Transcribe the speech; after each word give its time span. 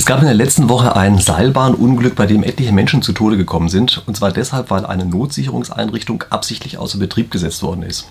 Es 0.00 0.06
gab 0.06 0.20
in 0.20 0.24
der 0.24 0.34
letzten 0.34 0.70
Woche 0.70 0.96
ein 0.96 1.18
Seilbahnunglück, 1.18 2.14
bei 2.14 2.24
dem 2.24 2.42
etliche 2.42 2.72
Menschen 2.72 3.02
zu 3.02 3.12
Tode 3.12 3.36
gekommen 3.36 3.68
sind. 3.68 4.02
Und 4.06 4.16
zwar 4.16 4.32
deshalb, 4.32 4.70
weil 4.70 4.86
eine 4.86 5.04
Notsicherungseinrichtung 5.04 6.24
absichtlich 6.30 6.78
außer 6.78 6.96
Betrieb 6.96 7.30
gesetzt 7.30 7.62
worden 7.62 7.82
ist. 7.82 8.08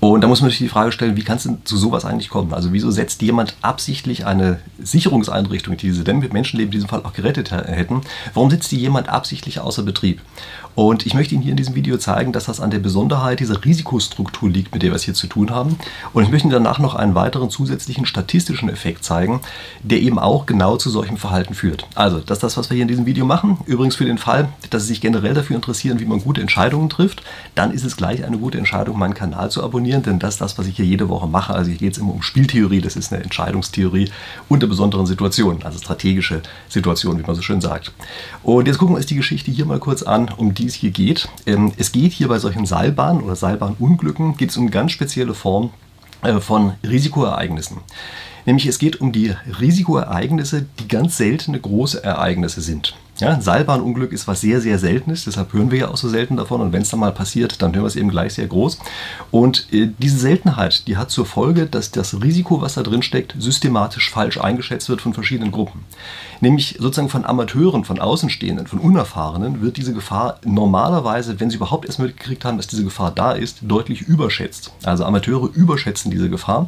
Und 0.00 0.22
da 0.22 0.26
muss 0.26 0.40
man 0.40 0.50
sich 0.50 0.58
die 0.58 0.68
Frage 0.68 0.90
stellen, 0.90 1.16
wie 1.16 1.22
kann 1.22 1.36
es 1.36 1.44
denn 1.44 1.58
zu 1.62 1.76
sowas 1.76 2.04
eigentlich 2.04 2.28
kommen? 2.28 2.52
Also 2.52 2.72
wieso 2.72 2.90
setzt 2.90 3.22
jemand 3.22 3.56
absichtlich 3.62 4.26
eine 4.26 4.58
Sicherungseinrichtung, 4.80 5.76
die 5.76 5.86
diese 5.86 6.02
Menschenleben 6.12 6.72
in 6.72 6.78
diesem 6.78 6.88
Fall 6.88 7.04
auch 7.04 7.12
gerettet 7.12 7.52
hätten, 7.52 8.00
warum 8.34 8.50
setzt 8.50 8.72
die 8.72 8.78
jemand 8.78 9.08
absichtlich 9.08 9.60
außer 9.60 9.84
Betrieb? 9.84 10.20
Und 10.78 11.06
ich 11.06 11.14
möchte 11.14 11.34
Ihnen 11.34 11.42
hier 11.42 11.50
in 11.50 11.56
diesem 11.56 11.74
Video 11.74 11.98
zeigen, 11.98 12.32
dass 12.32 12.44
das 12.44 12.60
an 12.60 12.70
der 12.70 12.78
Besonderheit 12.78 13.40
dieser 13.40 13.64
Risikostruktur 13.64 14.48
liegt, 14.48 14.72
mit 14.72 14.84
der 14.84 14.92
wir 14.92 14.94
es 14.94 15.02
hier 15.02 15.12
zu 15.12 15.26
tun 15.26 15.50
haben. 15.50 15.76
Und 16.12 16.22
ich 16.22 16.30
möchte 16.30 16.46
Ihnen 16.46 16.52
danach 16.52 16.78
noch 16.78 16.94
einen 16.94 17.16
weiteren 17.16 17.50
zusätzlichen 17.50 18.06
statistischen 18.06 18.68
Effekt 18.68 19.02
zeigen, 19.02 19.40
der 19.82 19.98
eben 19.98 20.20
auch 20.20 20.46
genau 20.46 20.76
zu 20.76 20.88
solchem 20.88 21.16
Verhalten 21.16 21.54
führt. 21.54 21.84
Also, 21.96 22.20
das 22.20 22.38
ist 22.38 22.42
das, 22.44 22.56
was 22.56 22.70
wir 22.70 22.76
hier 22.76 22.82
in 22.82 22.88
diesem 22.88 23.06
Video 23.06 23.26
machen. 23.26 23.58
Übrigens 23.66 23.96
für 23.96 24.04
den 24.04 24.18
Fall, 24.18 24.50
dass 24.70 24.82
Sie 24.82 24.90
sich 24.90 25.00
generell 25.00 25.34
dafür 25.34 25.56
interessieren, 25.56 25.98
wie 25.98 26.04
man 26.04 26.20
gute 26.20 26.40
Entscheidungen 26.40 26.88
trifft, 26.88 27.24
dann 27.56 27.72
ist 27.72 27.84
es 27.84 27.96
gleich 27.96 28.24
eine 28.24 28.38
gute 28.38 28.58
Entscheidung, 28.58 29.00
meinen 29.00 29.14
Kanal 29.14 29.50
zu 29.50 29.64
abonnieren, 29.64 30.04
denn 30.04 30.20
das 30.20 30.34
ist 30.34 30.40
das, 30.40 30.58
was 30.58 30.68
ich 30.68 30.76
hier 30.76 30.86
jede 30.86 31.08
Woche 31.08 31.26
mache. 31.26 31.54
Also 31.54 31.70
hier 31.70 31.80
geht 31.80 31.94
es 31.94 31.98
immer 31.98 32.14
um 32.14 32.22
Spieltheorie, 32.22 32.82
das 32.82 32.94
ist 32.94 33.12
eine 33.12 33.24
Entscheidungstheorie 33.24 34.12
unter 34.48 34.68
besonderen 34.68 35.06
Situationen, 35.06 35.64
also 35.64 35.76
strategische 35.76 36.40
Situationen, 36.68 37.20
wie 37.20 37.26
man 37.26 37.34
so 37.34 37.42
schön 37.42 37.60
sagt. 37.60 37.90
Und 38.44 38.68
jetzt 38.68 38.78
gucken 38.78 38.94
wir 38.94 38.98
uns 38.98 39.06
die 39.06 39.16
Geschichte 39.16 39.50
hier 39.50 39.66
mal 39.66 39.80
kurz 39.80 40.04
an, 40.04 40.28
um 40.36 40.54
die 40.54 40.67
es 40.68 40.74
hier 40.74 40.90
geht. 40.90 41.28
Ähm, 41.46 41.72
es 41.76 41.92
geht 41.92 42.12
hier 42.12 42.28
bei 42.28 42.38
solchen 42.38 42.66
Seilbahnen 42.66 43.22
oder 43.22 43.36
Seilbahnunglücken 43.36 44.36
geht 44.36 44.50
es 44.50 44.56
um 44.56 44.64
eine 44.64 44.70
ganz 44.70 44.92
spezielle 44.92 45.34
Form 45.34 45.70
äh, 46.22 46.40
von 46.40 46.74
Risikoereignissen. 46.86 47.78
Nämlich 48.46 48.66
es 48.66 48.78
geht 48.78 49.00
um 49.00 49.12
die 49.12 49.34
Risikoereignisse, 49.60 50.66
die 50.78 50.88
ganz 50.88 51.16
seltene 51.16 51.60
große 51.60 52.02
Ereignisse 52.02 52.62
sind. 52.62 52.96
Ja, 53.20 53.40
Seilbahnunglück 53.40 54.12
ist 54.12 54.28
was 54.28 54.40
sehr, 54.40 54.60
sehr 54.60 54.78
Seltenes, 54.78 55.24
deshalb 55.24 55.52
hören 55.52 55.72
wir 55.72 55.78
ja 55.78 55.88
auch 55.88 55.96
so 55.96 56.08
selten 56.08 56.36
davon. 56.36 56.60
Und 56.60 56.72
wenn 56.72 56.82
es 56.82 56.90
dann 56.90 57.00
mal 57.00 57.10
passiert, 57.10 57.60
dann 57.62 57.74
hören 57.74 57.82
wir 57.82 57.88
es 57.88 57.96
eben 57.96 58.10
gleich 58.10 58.34
sehr 58.34 58.46
groß. 58.46 58.78
Und 59.32 59.66
äh, 59.72 59.90
diese 59.98 60.18
Seltenheit, 60.18 60.86
die 60.86 60.96
hat 60.96 61.10
zur 61.10 61.26
Folge, 61.26 61.66
dass 61.66 61.90
das 61.90 62.22
Risiko, 62.22 62.60
was 62.60 62.74
da 62.74 62.82
drin 62.84 63.02
steckt, 63.02 63.34
systematisch 63.38 64.10
falsch 64.10 64.38
eingeschätzt 64.38 64.88
wird 64.88 65.00
von 65.00 65.14
verschiedenen 65.14 65.50
Gruppen. 65.50 65.84
Nämlich 66.40 66.76
sozusagen 66.78 67.08
von 67.08 67.24
Amateuren, 67.24 67.84
von 67.84 67.98
Außenstehenden, 67.98 68.68
von 68.68 68.78
Unerfahrenen 68.78 69.60
wird 69.60 69.76
diese 69.76 69.92
Gefahr 69.92 70.38
normalerweise, 70.44 71.40
wenn 71.40 71.50
sie 71.50 71.56
überhaupt 71.56 71.86
erst 71.86 71.98
mitgekriegt 71.98 72.44
haben, 72.44 72.56
dass 72.56 72.68
diese 72.68 72.84
Gefahr 72.84 73.10
da 73.10 73.32
ist, 73.32 73.58
deutlich 73.62 74.02
überschätzt. 74.02 74.72
Also 74.84 75.04
Amateure 75.04 75.50
überschätzen 75.52 76.12
diese 76.12 76.30
Gefahr. 76.30 76.66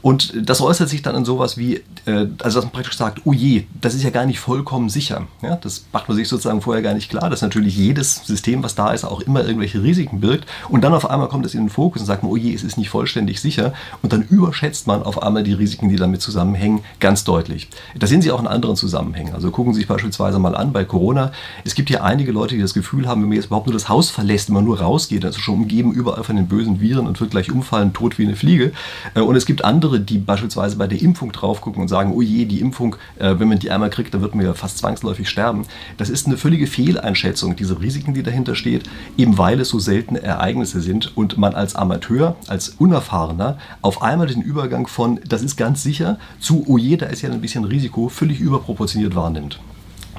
Und 0.00 0.32
das 0.48 0.60
äußert 0.60 0.88
sich 0.88 1.02
dann 1.02 1.16
in 1.16 1.24
sowas 1.24 1.56
wie, 1.56 1.76
äh, 2.06 2.26
also 2.42 2.58
dass 2.58 2.64
man 2.64 2.70
praktisch 2.70 2.96
sagt, 2.96 3.22
oh 3.24 3.32
je, 3.32 3.64
das 3.80 3.94
ist 3.94 4.02
ja 4.04 4.10
gar 4.10 4.26
nicht 4.26 4.38
vollkommen 4.38 4.88
sicher. 4.88 5.26
Ja, 5.42 5.56
das 5.56 5.86
macht 5.92 6.08
man 6.08 6.16
sich 6.16 6.28
sozusagen 6.28 6.60
vorher 6.60 6.82
gar 6.82 6.94
nicht 6.94 7.10
klar, 7.10 7.30
dass 7.30 7.42
natürlich 7.42 7.76
jedes 7.76 8.26
System, 8.26 8.62
was 8.62 8.74
da 8.74 8.92
ist, 8.92 9.04
auch 9.04 9.20
immer 9.20 9.44
irgendwelche 9.44 9.82
Risiken 9.82 10.20
birgt. 10.20 10.46
Und 10.68 10.82
dann 10.82 10.94
auf 10.94 11.10
einmal 11.10 11.28
kommt 11.28 11.46
es 11.46 11.54
in 11.54 11.64
den 11.64 11.70
Fokus 11.70 12.02
und 12.02 12.06
sagt 12.06 12.22
man, 12.22 12.32
oh 12.32 12.36
je, 12.36 12.54
es 12.54 12.62
ist 12.62 12.78
nicht 12.78 12.90
vollständig 12.90 13.40
sicher. 13.40 13.72
Und 14.02 14.12
dann 14.12 14.22
überschätzt 14.22 14.86
man 14.86 15.02
auf 15.02 15.22
einmal 15.22 15.42
die 15.42 15.52
Risiken, 15.52 15.88
die 15.88 15.96
damit 15.96 16.22
zusammenhängen, 16.22 16.80
ganz 17.00 17.24
deutlich. 17.24 17.68
Das 17.98 18.10
sehen 18.10 18.22
Sie 18.22 18.30
auch 18.30 18.40
in 18.40 18.46
anderen 18.46 18.76
Zusammenhängen. 18.76 19.34
Also 19.34 19.50
gucken 19.50 19.72
Sie 19.74 19.80
sich 19.80 19.88
beispielsweise 19.88 20.38
mal 20.38 20.54
an 20.54 20.72
bei 20.72 20.84
Corona. 20.84 21.32
Es 21.64 21.74
gibt 21.74 21.88
hier 21.88 22.04
einige 22.04 22.32
Leute, 22.32 22.54
die 22.54 22.60
das 22.60 22.74
Gefühl 22.74 23.06
haben, 23.08 23.22
wenn 23.22 23.28
man 23.28 23.36
jetzt 23.36 23.46
überhaupt 23.46 23.66
nur 23.66 23.74
das 23.74 23.88
Haus 23.88 24.10
verlässt, 24.10 24.48
wenn 24.48 24.54
man 24.54 24.64
nur 24.64 24.80
rausgeht, 24.80 25.24
also 25.24 25.40
schon 25.40 25.54
umgeben 25.54 25.92
überall 25.92 26.24
von 26.24 26.36
den 26.36 26.46
bösen 26.46 26.80
Viren 26.80 27.06
und 27.06 27.20
wird 27.20 27.30
gleich 27.30 27.50
umfallen, 27.50 27.92
tot 27.92 28.18
wie 28.18 28.24
eine 28.24 28.36
Fliege. 28.36 28.72
Äh, 29.14 29.20
und 29.20 29.36
es 29.36 29.46
gibt 29.46 29.64
andere, 29.64 29.97
andere, 29.98 30.00
die 30.00 30.18
beispielsweise 30.18 30.76
bei 30.76 30.86
der 30.86 31.00
Impfung 31.00 31.32
drauf 31.32 31.60
gucken 31.60 31.82
und 31.82 31.88
sagen, 31.88 32.12
oh 32.12 32.22
je, 32.22 32.44
die 32.44 32.60
Impfung, 32.60 32.96
äh, 33.18 33.34
wenn 33.38 33.48
man 33.48 33.58
die 33.58 33.70
einmal 33.70 33.90
kriegt, 33.90 34.14
dann 34.14 34.22
wird 34.22 34.34
man 34.34 34.44
ja 34.44 34.54
fast 34.54 34.78
zwangsläufig 34.78 35.28
sterben. 35.28 35.66
Das 35.96 36.08
ist 36.08 36.26
eine 36.26 36.36
völlige 36.36 36.66
Fehleinschätzung, 36.66 37.56
diese 37.56 37.80
Risiken, 37.80 38.14
die 38.14 38.22
dahinter 38.22 38.54
steht, 38.54 38.84
eben 39.16 39.38
weil 39.38 39.60
es 39.60 39.68
so 39.68 39.78
seltene 39.78 40.22
Ereignisse 40.22 40.80
sind 40.80 41.16
und 41.16 41.38
man 41.38 41.54
als 41.54 41.74
Amateur, 41.74 42.36
als 42.46 42.70
Unerfahrener 42.70 43.58
auf 43.82 44.02
einmal 44.02 44.26
den 44.26 44.42
Übergang 44.42 44.86
von, 44.86 45.20
das 45.28 45.42
ist 45.42 45.56
ganz 45.56 45.82
sicher, 45.82 46.18
zu, 46.40 46.64
oh 46.66 46.78
je, 46.78 46.96
da 46.96 47.06
ist 47.06 47.22
ja 47.22 47.30
ein 47.30 47.40
bisschen 47.40 47.64
Risiko, 47.64 48.08
völlig 48.08 48.40
überproportioniert 48.40 49.14
wahrnimmt. 49.14 49.60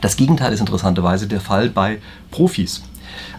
Das 0.02 0.16
Gegenteil 0.16 0.54
ist 0.54 0.62
interessanterweise 0.62 1.28
der 1.28 1.42
Fall 1.42 1.70
bei 1.70 2.00
Profis. 2.32 2.84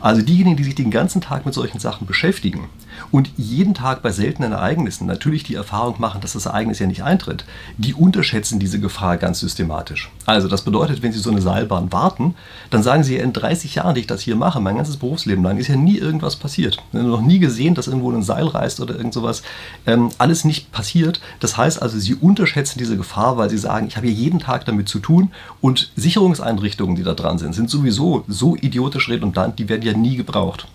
Also 0.00 0.20
diejenigen, 0.20 0.56
die 0.56 0.64
sich 0.64 0.74
den 0.74 0.90
ganzen 0.90 1.20
Tag 1.20 1.46
mit 1.46 1.54
solchen 1.54 1.78
Sachen 1.78 2.06
beschäftigen 2.06 2.68
und 3.10 3.30
jeden 3.36 3.74
Tag 3.74 4.02
bei 4.02 4.10
seltenen 4.10 4.52
Ereignissen 4.52 5.06
natürlich 5.06 5.42
die 5.42 5.54
Erfahrung 5.54 5.96
machen, 5.98 6.20
dass 6.20 6.32
das 6.34 6.46
Ereignis 6.46 6.78
ja 6.78 6.86
nicht 6.86 7.02
eintritt, 7.02 7.44
die 7.78 7.94
unterschätzen 7.94 8.58
diese 8.58 8.80
Gefahr 8.80 9.16
ganz 9.16 9.40
systematisch. 9.40 10.10
Also 10.26 10.48
das 10.48 10.62
bedeutet, 10.62 11.02
wenn 11.02 11.12
Sie 11.12 11.18
so 11.18 11.30
eine 11.30 11.42
Seilbahn 11.42 11.92
warten, 11.92 12.34
dann 12.70 12.82
sagen 12.82 13.02
Sie, 13.02 13.16
in 13.16 13.32
30 13.32 13.76
Jahren, 13.76 13.94
die 13.94 14.02
ich 14.02 14.06
das 14.06 14.20
hier 14.20 14.36
mache, 14.36 14.60
mein 14.60 14.76
ganzes 14.76 14.96
Berufsleben 14.96 15.44
lang, 15.44 15.58
ist 15.58 15.68
ja 15.68 15.76
nie 15.76 15.98
irgendwas 15.98 16.36
passiert. 16.36 16.78
Noch 16.92 17.20
nie 17.20 17.38
gesehen, 17.38 17.74
dass 17.74 17.86
irgendwo 17.86 18.10
ein 18.10 18.22
Seil 18.22 18.46
reißt 18.46 18.80
oder 18.80 18.96
irgend 18.96 19.14
sowas. 19.14 19.42
Ähm, 19.86 20.10
alles 20.18 20.44
nicht 20.44 20.72
passiert. 20.72 21.20
Das 21.40 21.56
heißt 21.56 21.82
also, 21.82 21.98
Sie 21.98 22.14
unterschätzen 22.14 22.78
diese 22.78 22.96
Gefahr, 22.96 23.36
weil 23.36 23.50
Sie 23.50 23.58
sagen, 23.58 23.86
ich 23.86 23.96
habe 23.96 24.06
hier 24.06 24.16
jeden 24.16 24.38
Tag 24.38 24.64
damit 24.64 24.88
zu 24.88 24.98
tun 24.98 25.30
und 25.60 25.92
Sicherungseinrichtungen, 25.96 26.96
die 26.96 27.02
da 27.02 27.14
dran 27.14 27.38
sind, 27.38 27.54
sind 27.54 27.70
sowieso 27.70 28.24
so 28.28 28.56
idiotisch 28.56 29.08
redundant, 29.08 29.58
die 29.58 29.68
werden 29.68 29.82
ja 29.82 29.92
nie 29.92 30.16
gebraucht. 30.16 30.66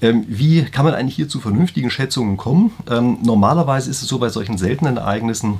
Ähm, 0.00 0.24
wie 0.28 0.62
kann 0.64 0.84
man 0.84 0.94
eigentlich 0.94 1.16
hier 1.16 1.28
zu 1.28 1.40
vernünftigen 1.40 1.90
Schätzungen 1.90 2.36
kommen? 2.36 2.72
Ähm, 2.90 3.18
normalerweise 3.22 3.90
ist 3.90 4.02
es 4.02 4.08
so 4.08 4.18
bei 4.18 4.28
solchen 4.28 4.58
seltenen 4.58 4.96
Ereignissen, 4.96 5.58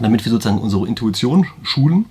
damit 0.00 0.24
wir 0.24 0.32
sozusagen 0.32 0.58
unsere 0.58 0.86
Intuition 0.86 1.46
schulen, 1.62 2.06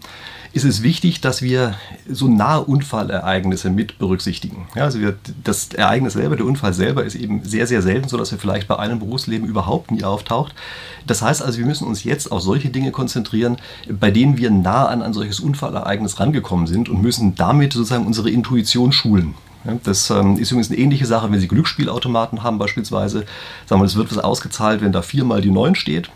ist 0.56 0.64
es 0.64 0.84
wichtig, 0.84 1.20
dass 1.20 1.42
wir 1.42 1.76
so 2.10 2.30
nahe 2.30 2.64
Unfallereignisse 2.64 3.70
mit 3.70 4.00
berücksichtigen. 4.00 4.68
Ja, 4.74 4.86
also 4.86 5.02
wir, 5.02 5.18
das 5.44 5.68
Ereignis 5.74 6.14
selber, 6.14 6.38
der 6.38 6.46
Unfall 6.46 6.74
selber 6.74 7.04
ist 7.04 7.16
eben 7.16 7.44
sehr, 7.44 7.68
sehr 7.68 7.82
selten, 7.82 8.08
sodass 8.08 8.32
er 8.32 8.38
vielleicht 8.38 8.70
bei 8.70 8.80
einem 8.80 9.00
Berufsleben 9.00 9.50
überhaupt 9.50 9.92
nie 9.92 10.06
auftaucht. 10.06 10.56
Das 11.06 11.22
heißt 11.22 11.44
also, 11.44 11.60
wir 11.60 11.66
müssen 11.66 11.86
uns 11.86 12.06
jetzt 12.06 12.32
auf 12.32 12.42
solche 12.42 12.70
Dinge 12.70 12.92
konzentrieren, 12.92 13.58
bei 13.90 14.12
denen 14.12 14.38
wir 14.38 14.50
nah 14.50 14.86
an 14.86 15.02
ein 15.02 15.12
solches 15.12 15.42
Unfallereignis 15.42 16.22
rangekommen 16.22 16.68
sind 16.68 16.88
und 16.88 17.02
müssen 17.02 17.36
damit 17.36 17.74
sozusagen 17.74 18.08
unsere 18.08 18.30
Intuition 18.30 18.94
schulen. 18.94 19.34
Das 19.84 20.10
ähm, 20.10 20.38
ist 20.38 20.52
übrigens 20.52 20.70
eine 20.70 20.80
ähnliche 20.80 21.06
Sache, 21.06 21.32
wenn 21.32 21.40
Sie 21.40 21.48
Glücksspielautomaten 21.48 22.44
haben 22.44 22.58
beispielsweise. 22.58 23.26
Sagen 23.66 23.82
wir, 23.82 23.86
es 23.86 23.96
wird 23.96 24.12
was 24.12 24.24
ausgezahlt, 24.24 24.82
wenn 24.82 24.92
da 24.92 25.02
viermal 25.02 25.42
die 25.42 25.52
9 25.52 25.76
steht. 25.76 26.10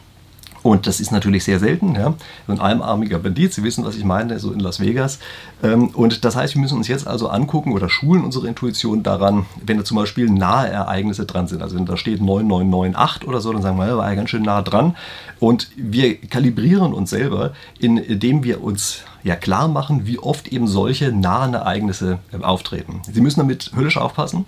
Und 0.61 0.87
das 0.87 0.99
ist 0.99 1.11
natürlich 1.11 1.43
sehr 1.43 1.59
selten. 1.59 1.95
Ja? 1.95 2.15
So 2.47 2.53
ein 2.53 2.59
einarmiger 2.59 3.19
Bandit, 3.19 3.53
Sie 3.53 3.63
wissen, 3.63 3.85
was 3.85 3.95
ich 3.95 4.03
meine, 4.03 4.39
so 4.39 4.51
in 4.51 4.59
Las 4.59 4.79
Vegas. 4.79 5.19
Ähm, 5.63 5.87
und 5.89 6.25
das 6.25 6.35
heißt, 6.35 6.55
wir 6.55 6.61
müssen 6.61 6.77
uns 6.77 6.87
jetzt 6.87 7.07
also 7.07 7.29
angucken 7.29 7.73
oder 7.73 7.89
schulen 7.89 8.23
unsere 8.23 8.47
Intuition 8.47 9.03
daran, 9.03 9.45
wenn 9.65 9.77
da 9.77 9.83
zum 9.83 9.97
Beispiel 9.97 10.29
nahe 10.29 10.67
Ereignisse 10.69 11.25
dran 11.25 11.47
sind. 11.47 11.61
Also 11.61 11.77
wenn 11.77 11.85
da 11.85 11.97
steht 11.97 12.21
9998 12.21 13.27
oder 13.27 13.41
so, 13.41 13.53
dann 13.53 13.61
sagen 13.61 13.77
wir, 13.77 13.87
ja, 13.87 13.97
war 13.97 14.09
ja 14.09 14.15
ganz 14.15 14.29
schön 14.29 14.43
nah 14.43 14.61
dran. 14.61 14.95
Und 15.39 15.69
wir 15.77 16.19
kalibrieren 16.19 16.93
uns 16.93 17.09
selber, 17.09 17.53
indem 17.79 18.43
wir 18.43 18.61
uns 18.61 19.03
ja 19.23 19.35
klar 19.35 19.67
machen, 19.67 20.05
wie 20.05 20.19
oft 20.19 20.47
eben 20.47 20.67
solche 20.67 21.11
nahen 21.11 21.53
Ereignisse 21.53 22.19
äh, 22.31 22.43
auftreten. 22.43 23.01
Sie 23.11 23.21
müssen 23.21 23.39
damit 23.39 23.71
höllisch 23.75 23.97
aufpassen. 23.97 24.45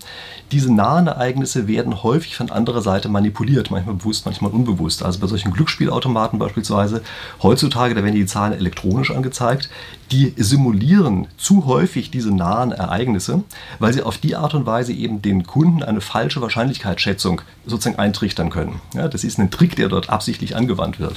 Diese 0.51 0.73
nahen 0.73 1.07
Ereignisse 1.07 1.67
werden 1.67 2.03
häufig 2.03 2.35
von 2.35 2.51
anderer 2.51 2.81
Seite 2.81 3.09
manipuliert, 3.09 3.71
manchmal 3.71 3.95
bewusst, 3.95 4.25
manchmal 4.25 4.51
unbewusst. 4.51 5.03
Also 5.03 5.19
bei 5.19 5.27
solchen 5.27 5.51
Glücksspielautomaten 5.51 6.39
beispielsweise, 6.39 7.01
heutzutage, 7.41 7.95
da 7.95 8.03
werden 8.03 8.15
die 8.15 8.25
Zahlen 8.25 8.53
elektronisch 8.53 9.11
angezeigt, 9.11 9.69
die 10.11 10.33
simulieren 10.37 11.27
zu 11.37 11.65
häufig 11.65 12.11
diese 12.11 12.35
nahen 12.35 12.71
Ereignisse, 12.71 13.43
weil 13.79 13.93
sie 13.93 14.01
auf 14.01 14.17
die 14.17 14.35
Art 14.35 14.53
und 14.53 14.65
Weise 14.65 14.91
eben 14.91 15.21
den 15.21 15.47
Kunden 15.47 15.83
eine 15.83 16.01
falsche 16.01 16.41
Wahrscheinlichkeitsschätzung 16.41 17.41
sozusagen 17.65 17.97
eintrichtern 17.97 18.49
können. 18.49 18.81
Ja, 18.93 19.07
das 19.07 19.23
ist 19.23 19.39
ein 19.39 19.51
Trick, 19.51 19.75
der 19.75 19.87
dort 19.87 20.09
absichtlich 20.09 20.55
angewandt 20.55 20.99
wird. 20.99 21.15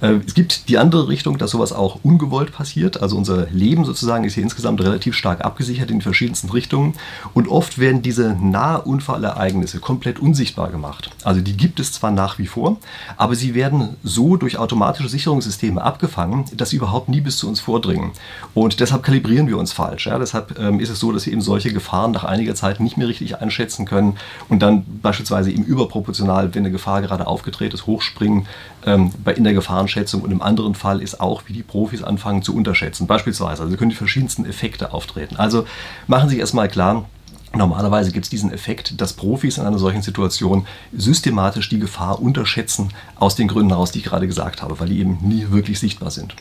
Äh, 0.00 0.20
es 0.26 0.34
gibt 0.34 0.68
die 0.68 0.78
andere 0.78 1.08
Richtung, 1.08 1.38
dass 1.38 1.50
sowas 1.50 1.72
auch 1.72 1.98
ungewollt 2.04 2.52
passiert 2.52 2.87
passiert. 2.88 3.02
Also 3.02 3.16
unser 3.16 3.46
Leben 3.50 3.84
sozusagen 3.84 4.24
ist 4.24 4.34
hier 4.34 4.42
insgesamt 4.42 4.80
relativ 4.80 5.14
stark 5.14 5.44
abgesichert 5.44 5.90
in 5.90 6.00
verschiedensten 6.00 6.50
Richtungen. 6.50 6.94
Und 7.34 7.48
oft 7.48 7.78
werden 7.78 8.02
diese 8.02 8.36
Nahunfallereignisse 8.40 9.80
komplett 9.80 10.18
unsichtbar 10.18 10.70
gemacht. 10.70 11.10
Also 11.24 11.40
die 11.40 11.56
gibt 11.56 11.80
es 11.80 11.92
zwar 11.92 12.10
nach 12.10 12.38
wie 12.38 12.46
vor, 12.46 12.78
aber 13.16 13.34
sie 13.34 13.54
werden 13.54 13.96
so 14.02 14.36
durch 14.36 14.58
automatische 14.58 15.08
Sicherungssysteme 15.08 15.82
abgefangen, 15.82 16.44
dass 16.56 16.70
sie 16.70 16.76
überhaupt 16.76 17.08
nie 17.08 17.20
bis 17.20 17.38
zu 17.38 17.48
uns 17.48 17.60
vordringen. 17.60 18.12
Und 18.54 18.80
deshalb 18.80 19.02
kalibrieren 19.02 19.48
wir 19.48 19.58
uns 19.58 19.72
falsch. 19.72 20.06
Ja? 20.06 20.18
Deshalb 20.18 20.58
ähm, 20.58 20.80
ist 20.80 20.90
es 20.90 21.00
so, 21.00 21.12
dass 21.12 21.26
wir 21.26 21.32
eben 21.32 21.42
solche 21.42 21.72
Gefahren 21.72 22.12
nach 22.12 22.24
einiger 22.24 22.54
Zeit 22.54 22.80
nicht 22.80 22.96
mehr 22.96 23.08
richtig 23.08 23.40
einschätzen 23.40 23.84
können 23.84 24.16
und 24.48 24.60
dann 24.60 24.84
beispielsweise 25.02 25.50
eben 25.50 25.64
überproportional, 25.64 26.54
wenn 26.54 26.64
eine 26.64 26.70
Gefahr 26.70 27.02
gerade 27.02 27.26
aufgetreten 27.26 27.74
ist, 27.74 27.86
hochspringen 27.86 28.46
ähm, 28.86 29.12
in 29.36 29.44
der 29.44 29.54
Gefahrenschätzung. 29.54 30.22
Und 30.22 30.30
im 30.30 30.42
anderen 30.42 30.74
Fall 30.74 31.02
ist 31.02 31.20
auch, 31.20 31.42
wie 31.46 31.52
die 31.52 31.62
Profis 31.62 32.02
anfangen 32.02 32.42
zu 32.42 32.54
unterschätzen 32.54 32.68
unterschätzen. 32.68 33.06
Beispielsweise, 33.06 33.62
also 33.62 33.76
können 33.76 33.90
die 33.90 33.96
verschiedensten 33.96 34.44
Effekte 34.44 34.92
auftreten. 34.92 35.36
Also 35.36 35.66
machen 36.06 36.28
Sie 36.28 36.34
sich 36.34 36.40
erstmal 36.40 36.68
klar, 36.68 37.06
Normalerweise 37.54 38.12
gibt 38.12 38.26
es 38.26 38.30
diesen 38.30 38.52
Effekt, 38.52 39.00
dass 39.00 39.14
Profis 39.14 39.56
in 39.56 39.64
einer 39.64 39.78
solchen 39.78 40.02
Situation 40.02 40.66
systematisch 40.92 41.70
die 41.70 41.78
Gefahr 41.78 42.20
unterschätzen, 42.20 42.90
aus 43.16 43.36
den 43.36 43.48
Gründen 43.48 43.70
heraus, 43.70 43.90
die 43.90 44.00
ich 44.00 44.04
gerade 44.04 44.26
gesagt 44.26 44.60
habe, 44.60 44.78
weil 44.78 44.90
die 44.90 45.00
eben 45.00 45.16
nie 45.22 45.46
wirklich 45.48 45.78
sichtbar 45.78 46.10
sind. 46.10 46.36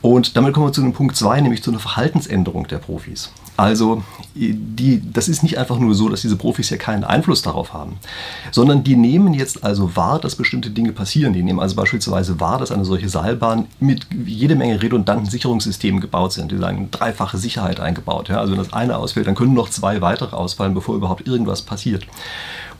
Und 0.00 0.34
damit 0.34 0.54
kommen 0.54 0.68
wir 0.68 0.72
zu 0.72 0.80
dem 0.80 0.94
Punkt 0.94 1.14
2, 1.14 1.42
nämlich 1.42 1.62
zu 1.62 1.70
einer 1.70 1.78
Verhaltensänderung 1.78 2.66
der 2.68 2.78
Profis. 2.78 3.30
Also 3.56 4.02
die, 4.34 5.02
das 5.12 5.28
ist 5.28 5.42
nicht 5.42 5.58
einfach 5.58 5.78
nur 5.78 5.94
so, 5.94 6.08
dass 6.08 6.20
diese 6.20 6.36
Profis 6.36 6.68
ja 6.68 6.76
keinen 6.76 7.04
Einfluss 7.04 7.40
darauf 7.40 7.72
haben, 7.72 7.96
sondern 8.52 8.84
die 8.84 8.96
nehmen 8.96 9.32
jetzt 9.32 9.64
also 9.64 9.96
wahr, 9.96 10.18
dass 10.18 10.36
bestimmte 10.36 10.70
Dinge 10.70 10.92
passieren. 10.92 11.32
Die 11.32 11.42
nehmen 11.42 11.60
also 11.60 11.74
beispielsweise 11.74 12.38
wahr, 12.38 12.58
dass 12.58 12.70
eine 12.70 12.84
solche 12.84 13.08
Seilbahn 13.08 13.66
mit 13.80 14.06
jede 14.26 14.54
Menge 14.56 14.82
redundanten 14.82 15.26
Sicherungssystemen 15.26 16.00
gebaut 16.00 16.32
sind. 16.32 16.52
Die 16.52 16.58
sagen, 16.58 16.90
dreifache 16.90 17.38
Sicherheit 17.38 17.80
eingebaut. 17.80 18.28
Ja? 18.28 18.40
Also 18.40 18.52
wenn 18.52 18.58
das 18.58 18.74
eine 18.74 18.96
ausfällt, 18.98 19.26
dann 19.26 19.34
können 19.34 19.54
noch 19.54 19.70
zwei 19.70 20.02
weitere 20.02 20.36
ausfallen, 20.36 20.74
bevor 20.74 20.94
überhaupt 20.94 21.26
irgendwas 21.26 21.62
passiert. 21.62 22.06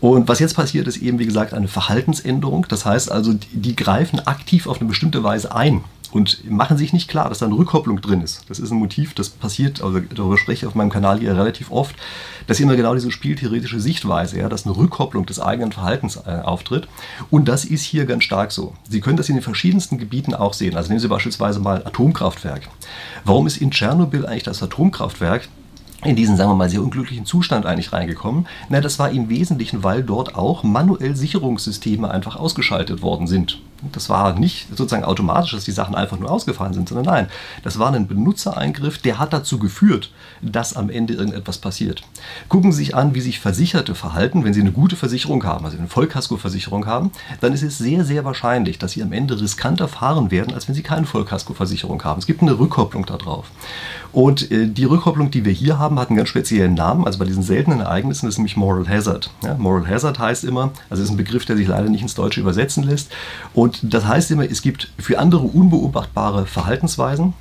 Und 0.00 0.28
was 0.28 0.40
jetzt 0.40 0.54
passiert, 0.54 0.86
ist 0.88 0.98
eben, 0.98 1.18
wie 1.18 1.24
gesagt, 1.24 1.54
eine 1.54 1.68
Verhaltensänderung. 1.68 2.66
Das 2.68 2.84
heißt 2.84 3.10
also, 3.10 3.32
die, 3.32 3.46
die 3.54 3.76
greifen 3.76 4.20
aktiv 4.26 4.66
auf 4.66 4.78
eine 4.78 4.88
bestimmte 4.88 5.22
Weise 5.22 5.54
ein 5.54 5.84
und 6.16 6.50
machen 6.50 6.78
sich 6.78 6.94
nicht 6.94 7.08
klar, 7.08 7.28
dass 7.28 7.40
da 7.40 7.46
eine 7.46 7.58
Rückkopplung 7.58 8.00
drin 8.00 8.22
ist. 8.22 8.48
Das 8.48 8.58
ist 8.58 8.70
ein 8.70 8.78
Motiv, 8.78 9.12
das 9.12 9.28
passiert, 9.28 9.82
also 9.82 10.00
darüber 10.00 10.38
spreche 10.38 10.64
ich 10.64 10.66
auf 10.66 10.74
meinem 10.74 10.88
Kanal 10.88 11.18
hier 11.18 11.36
relativ 11.36 11.70
oft, 11.70 11.94
dass 12.46 12.58
immer 12.58 12.74
genau 12.74 12.94
diese 12.94 13.10
spieltheoretische 13.10 13.80
Sichtweise, 13.80 14.38
ja, 14.38 14.48
dass 14.48 14.64
eine 14.64 14.74
Rückkopplung 14.74 15.26
des 15.26 15.40
eigenen 15.40 15.72
Verhaltens 15.72 16.16
äh, 16.16 16.40
auftritt. 16.42 16.88
Und 17.30 17.48
das 17.48 17.66
ist 17.66 17.82
hier 17.82 18.06
ganz 18.06 18.24
stark 18.24 18.50
so. 18.50 18.72
Sie 18.88 19.02
können 19.02 19.18
das 19.18 19.28
in 19.28 19.34
den 19.34 19.42
verschiedensten 19.42 19.98
Gebieten 19.98 20.32
auch 20.32 20.54
sehen. 20.54 20.74
Also 20.74 20.88
nehmen 20.88 21.00
Sie 21.00 21.08
beispielsweise 21.08 21.60
mal 21.60 21.82
Atomkraftwerk. 21.84 22.62
Warum 23.26 23.46
ist 23.46 23.58
in 23.58 23.70
Tschernobyl 23.70 24.24
eigentlich 24.24 24.44
das 24.44 24.62
Atomkraftwerk 24.62 25.48
in 26.02 26.16
diesen, 26.16 26.38
sagen 26.38 26.50
wir 26.50 26.54
mal, 26.54 26.70
sehr 26.70 26.82
unglücklichen 26.82 27.26
Zustand 27.26 27.66
eigentlich 27.66 27.92
reingekommen? 27.92 28.46
Na, 28.70 28.80
das 28.80 28.98
war 28.98 29.10
im 29.10 29.28
Wesentlichen, 29.28 29.84
weil 29.84 30.02
dort 30.02 30.34
auch 30.34 30.62
manuell 30.62 31.14
Sicherungssysteme 31.14 32.10
einfach 32.10 32.36
ausgeschaltet 32.36 33.02
worden 33.02 33.26
sind. 33.26 33.60
Das 33.92 34.08
war 34.08 34.38
nicht 34.38 34.68
sozusagen 34.70 35.04
automatisch, 35.04 35.52
dass 35.52 35.64
die 35.64 35.72
Sachen 35.72 35.94
einfach 35.94 36.18
nur 36.18 36.30
ausgefallen 36.30 36.72
sind, 36.72 36.88
sondern 36.88 37.06
nein, 37.06 37.28
das 37.62 37.78
war 37.78 37.92
ein 37.92 38.06
Benutzereingriff, 38.06 38.98
der 38.98 39.18
hat 39.18 39.32
dazu 39.32 39.58
geführt, 39.58 40.10
dass 40.42 40.76
am 40.76 40.90
Ende 40.90 41.14
irgendetwas 41.14 41.58
passiert. 41.58 42.02
Gucken 42.48 42.72
Sie 42.72 42.78
sich 42.78 42.94
an, 42.94 43.14
wie 43.14 43.20
sich 43.20 43.40
Versicherte 43.40 43.94
verhalten, 43.94 44.44
wenn 44.44 44.54
sie 44.54 44.60
eine 44.60 44.72
gute 44.72 44.96
Versicherung 44.96 45.44
haben, 45.44 45.64
also 45.64 45.78
eine 45.78 45.88
Vollkaskoversicherung 45.88 46.86
haben, 46.86 47.10
dann 47.40 47.52
ist 47.52 47.62
es 47.62 47.78
sehr, 47.78 48.04
sehr 48.04 48.24
wahrscheinlich, 48.24 48.78
dass 48.78 48.92
sie 48.92 49.02
am 49.02 49.12
Ende 49.12 49.40
riskanter 49.40 49.88
fahren 49.88 50.30
werden, 50.30 50.54
als 50.54 50.68
wenn 50.68 50.74
sie 50.74 50.82
keine 50.82 51.06
Vollkaskoversicherung 51.06 52.02
haben. 52.04 52.18
Es 52.18 52.26
gibt 52.26 52.42
eine 52.42 52.58
Rückkopplung 52.58 53.06
darauf. 53.06 53.50
Und 54.12 54.50
äh, 54.50 54.66
die 54.66 54.84
Rückkopplung, 54.84 55.30
die 55.30 55.44
wir 55.44 55.52
hier 55.52 55.78
haben, 55.78 55.98
hat 55.98 56.08
einen 56.08 56.16
ganz 56.16 56.28
speziellen 56.28 56.74
Namen. 56.74 57.04
Also 57.04 57.18
bei 57.18 57.24
diesen 57.24 57.42
seltenen 57.42 57.80
Ereignissen 57.80 58.28
ist 58.28 58.38
nämlich 58.38 58.56
Moral 58.56 58.88
Hazard. 58.88 59.30
Ja, 59.44 59.54
Moral 59.54 59.86
Hazard 59.86 60.18
heißt 60.18 60.44
immer, 60.44 60.72
also 60.88 61.02
ist 61.02 61.10
ein 61.10 61.16
Begriff, 61.16 61.44
der 61.44 61.56
sich 61.56 61.68
leider 61.68 61.88
nicht 61.88 62.02
ins 62.02 62.14
Deutsche 62.14 62.40
übersetzen 62.40 62.82
lässt. 62.82 63.12
Und 63.52 63.65
das 63.82 64.06
heißt 64.06 64.30
immer, 64.30 64.44
es 64.44 64.62
gibt 64.62 64.92
für 64.98 65.18
andere 65.18 65.42
unbeobachtbare 65.42 66.46
Verhaltensweisen, 66.46 67.34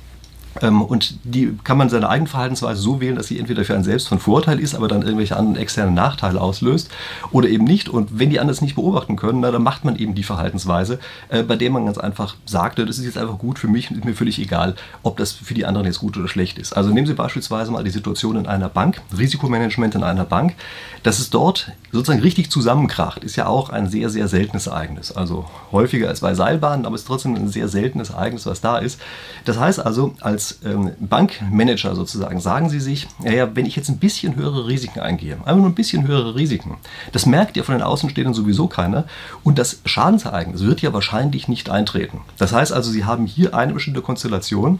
und 0.62 1.18
die 1.24 1.56
kann 1.64 1.78
man 1.78 1.88
seine 1.88 2.08
eigene 2.08 2.28
Verhaltensweise 2.28 2.80
so 2.80 3.00
wählen, 3.00 3.16
dass 3.16 3.26
sie 3.28 3.38
entweder 3.38 3.64
für 3.64 3.74
einen 3.74 3.84
selbst 3.84 4.08
von 4.08 4.18
Vorteil 4.18 4.60
ist, 4.60 4.74
aber 4.74 4.88
dann 4.88 5.02
irgendwelche 5.02 5.36
anderen 5.36 5.56
externen 5.56 5.94
Nachteile 5.94 6.40
auslöst 6.40 6.90
oder 7.30 7.48
eben 7.48 7.64
nicht. 7.64 7.88
Und 7.88 8.18
wenn 8.18 8.30
die 8.30 8.40
anderen 8.40 8.54
es 8.54 8.62
nicht 8.62 8.74
beobachten 8.74 9.16
können, 9.16 9.40
na, 9.40 9.50
dann 9.50 9.62
macht 9.62 9.84
man 9.84 9.96
eben 9.96 10.14
die 10.14 10.22
Verhaltensweise, 10.22 10.98
äh, 11.28 11.42
bei 11.42 11.56
der 11.56 11.70
man 11.70 11.86
ganz 11.86 11.98
einfach 11.98 12.36
sagt, 12.44 12.78
das 12.78 12.98
ist 12.98 13.04
jetzt 13.04 13.18
einfach 13.18 13.38
gut 13.38 13.58
für 13.58 13.68
mich, 13.68 13.90
ist 13.90 14.04
mir 14.04 14.14
völlig 14.14 14.38
egal, 14.38 14.74
ob 15.02 15.16
das 15.16 15.32
für 15.32 15.54
die 15.54 15.66
anderen 15.66 15.86
jetzt 15.86 15.98
gut 15.98 16.16
oder 16.16 16.28
schlecht 16.28 16.58
ist. 16.58 16.72
Also 16.72 16.90
nehmen 16.90 17.06
Sie 17.06 17.14
beispielsweise 17.14 17.70
mal 17.70 17.84
die 17.84 17.90
Situation 17.90 18.36
in 18.36 18.46
einer 18.46 18.68
Bank, 18.68 19.00
Risikomanagement 19.16 19.94
in 19.94 20.02
einer 20.02 20.24
Bank, 20.24 20.54
dass 21.02 21.18
es 21.18 21.30
dort 21.30 21.72
sozusagen 21.92 22.20
richtig 22.20 22.50
zusammenkracht, 22.50 23.24
ist 23.24 23.36
ja 23.36 23.46
auch 23.46 23.70
ein 23.70 23.88
sehr, 23.88 24.10
sehr 24.10 24.28
seltenes 24.28 24.66
Ereignis. 24.66 25.12
Also 25.12 25.46
häufiger 25.72 26.08
als 26.08 26.20
bei 26.20 26.34
Seilbahnen, 26.34 26.86
aber 26.86 26.94
es 26.94 27.02
ist 27.02 27.06
trotzdem 27.06 27.34
ein 27.34 27.48
sehr 27.48 27.68
seltenes 27.68 28.10
Ereignis, 28.10 28.46
was 28.46 28.60
da 28.60 28.78
ist. 28.78 29.00
Das 29.44 29.58
heißt 29.58 29.84
also, 29.84 30.14
als 30.20 30.45
ähm, 30.64 30.92
Bankmanager 31.00 31.94
sozusagen 31.94 32.40
sagen 32.40 32.68
Sie 32.68 32.80
sich, 32.80 33.08
ja, 33.22 33.54
wenn 33.54 33.66
ich 33.66 33.76
jetzt 33.76 33.88
ein 33.88 33.98
bisschen 33.98 34.36
höhere 34.36 34.66
Risiken 34.66 35.00
eingehe, 35.00 35.36
einfach 35.44 35.56
nur 35.56 35.66
ein 35.66 35.74
bisschen 35.74 36.06
höhere 36.06 36.34
Risiken, 36.34 36.76
das 37.12 37.26
merkt 37.26 37.56
ja 37.56 37.62
von 37.62 37.74
den 37.74 37.82
Außenstehenden 37.82 38.34
sowieso 38.34 38.66
keiner 38.66 39.04
und 39.44 39.58
das 39.58 39.80
Schadensereignis 39.84 40.62
wird 40.62 40.82
ja 40.82 40.92
wahrscheinlich 40.92 41.48
nicht 41.48 41.70
eintreten. 41.70 42.20
Das 42.38 42.52
heißt 42.52 42.72
also, 42.72 42.90
Sie 42.90 43.04
haben 43.04 43.26
hier 43.26 43.54
eine 43.54 43.74
bestimmte 43.74 44.02
Konstellation, 44.02 44.78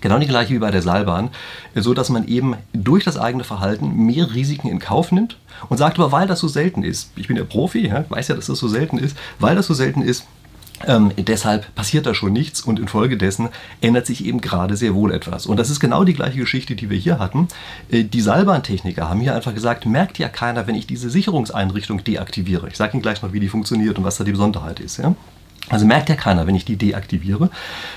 Genau 0.00 0.18
die 0.18 0.26
gleiche 0.26 0.54
wie 0.54 0.58
bei 0.58 0.70
der 0.70 0.82
Seilbahn, 0.82 1.30
so 1.74 1.92
dass 1.92 2.08
man 2.08 2.28
eben 2.28 2.54
durch 2.72 3.02
das 3.04 3.18
eigene 3.18 3.42
Verhalten 3.42 4.06
mehr 4.06 4.32
Risiken 4.32 4.68
in 4.68 4.78
Kauf 4.78 5.10
nimmt 5.10 5.38
und 5.68 5.76
sagt 5.76 5.98
aber, 5.98 6.12
weil 6.12 6.28
das 6.28 6.38
so 6.38 6.46
selten 6.46 6.84
ist, 6.84 7.10
ich 7.16 7.26
bin 7.26 7.36
ja 7.36 7.42
Profi, 7.42 7.88
ja, 7.88 8.04
weiß 8.08 8.28
ja, 8.28 8.36
dass 8.36 8.46
das 8.46 8.58
so 8.58 8.68
selten 8.68 8.98
ist, 8.98 9.16
weil 9.40 9.56
das 9.56 9.66
so 9.66 9.74
selten 9.74 10.02
ist, 10.02 10.24
ähm, 10.86 11.12
deshalb 11.16 11.74
passiert 11.74 12.06
da 12.06 12.14
schon 12.14 12.32
nichts 12.32 12.60
und 12.60 12.78
infolgedessen 12.78 13.48
ändert 13.80 14.06
sich 14.06 14.24
eben 14.24 14.40
gerade 14.40 14.76
sehr 14.76 14.94
wohl 14.94 15.12
etwas. 15.12 15.46
Und 15.46 15.58
das 15.58 15.70
ist 15.70 15.80
genau 15.80 16.04
die 16.04 16.14
gleiche 16.14 16.38
Geschichte, 16.38 16.76
die 16.76 16.90
wir 16.90 16.98
hier 16.98 17.18
hatten. 17.18 17.48
Äh, 17.90 18.04
die 18.04 18.20
Seilbahntechniker 18.20 19.08
haben 19.08 19.20
hier 19.20 19.34
einfach 19.34 19.54
gesagt, 19.54 19.86
merkt 19.86 20.18
ja 20.18 20.28
keiner, 20.28 20.66
wenn 20.66 20.74
ich 20.74 20.86
diese 20.86 21.10
Sicherungseinrichtung 21.10 22.04
deaktiviere. 22.04 22.68
Ich 22.68 22.76
sage 22.76 22.94
Ihnen 22.94 23.02
gleich 23.02 23.22
noch, 23.22 23.32
wie 23.32 23.40
die 23.40 23.48
funktioniert 23.48 23.98
und 23.98 24.04
was 24.04 24.16
da 24.16 24.24
die 24.24 24.32
Besonderheit 24.32 24.80
ist. 24.80 24.98
Ja? 24.98 25.14
Also 25.70 25.86
merkt 25.86 26.08
ja 26.08 26.14
keiner, 26.14 26.46
wenn 26.46 26.54
ich 26.54 26.64
die 26.64 26.76
deaktiviere, 26.76 27.50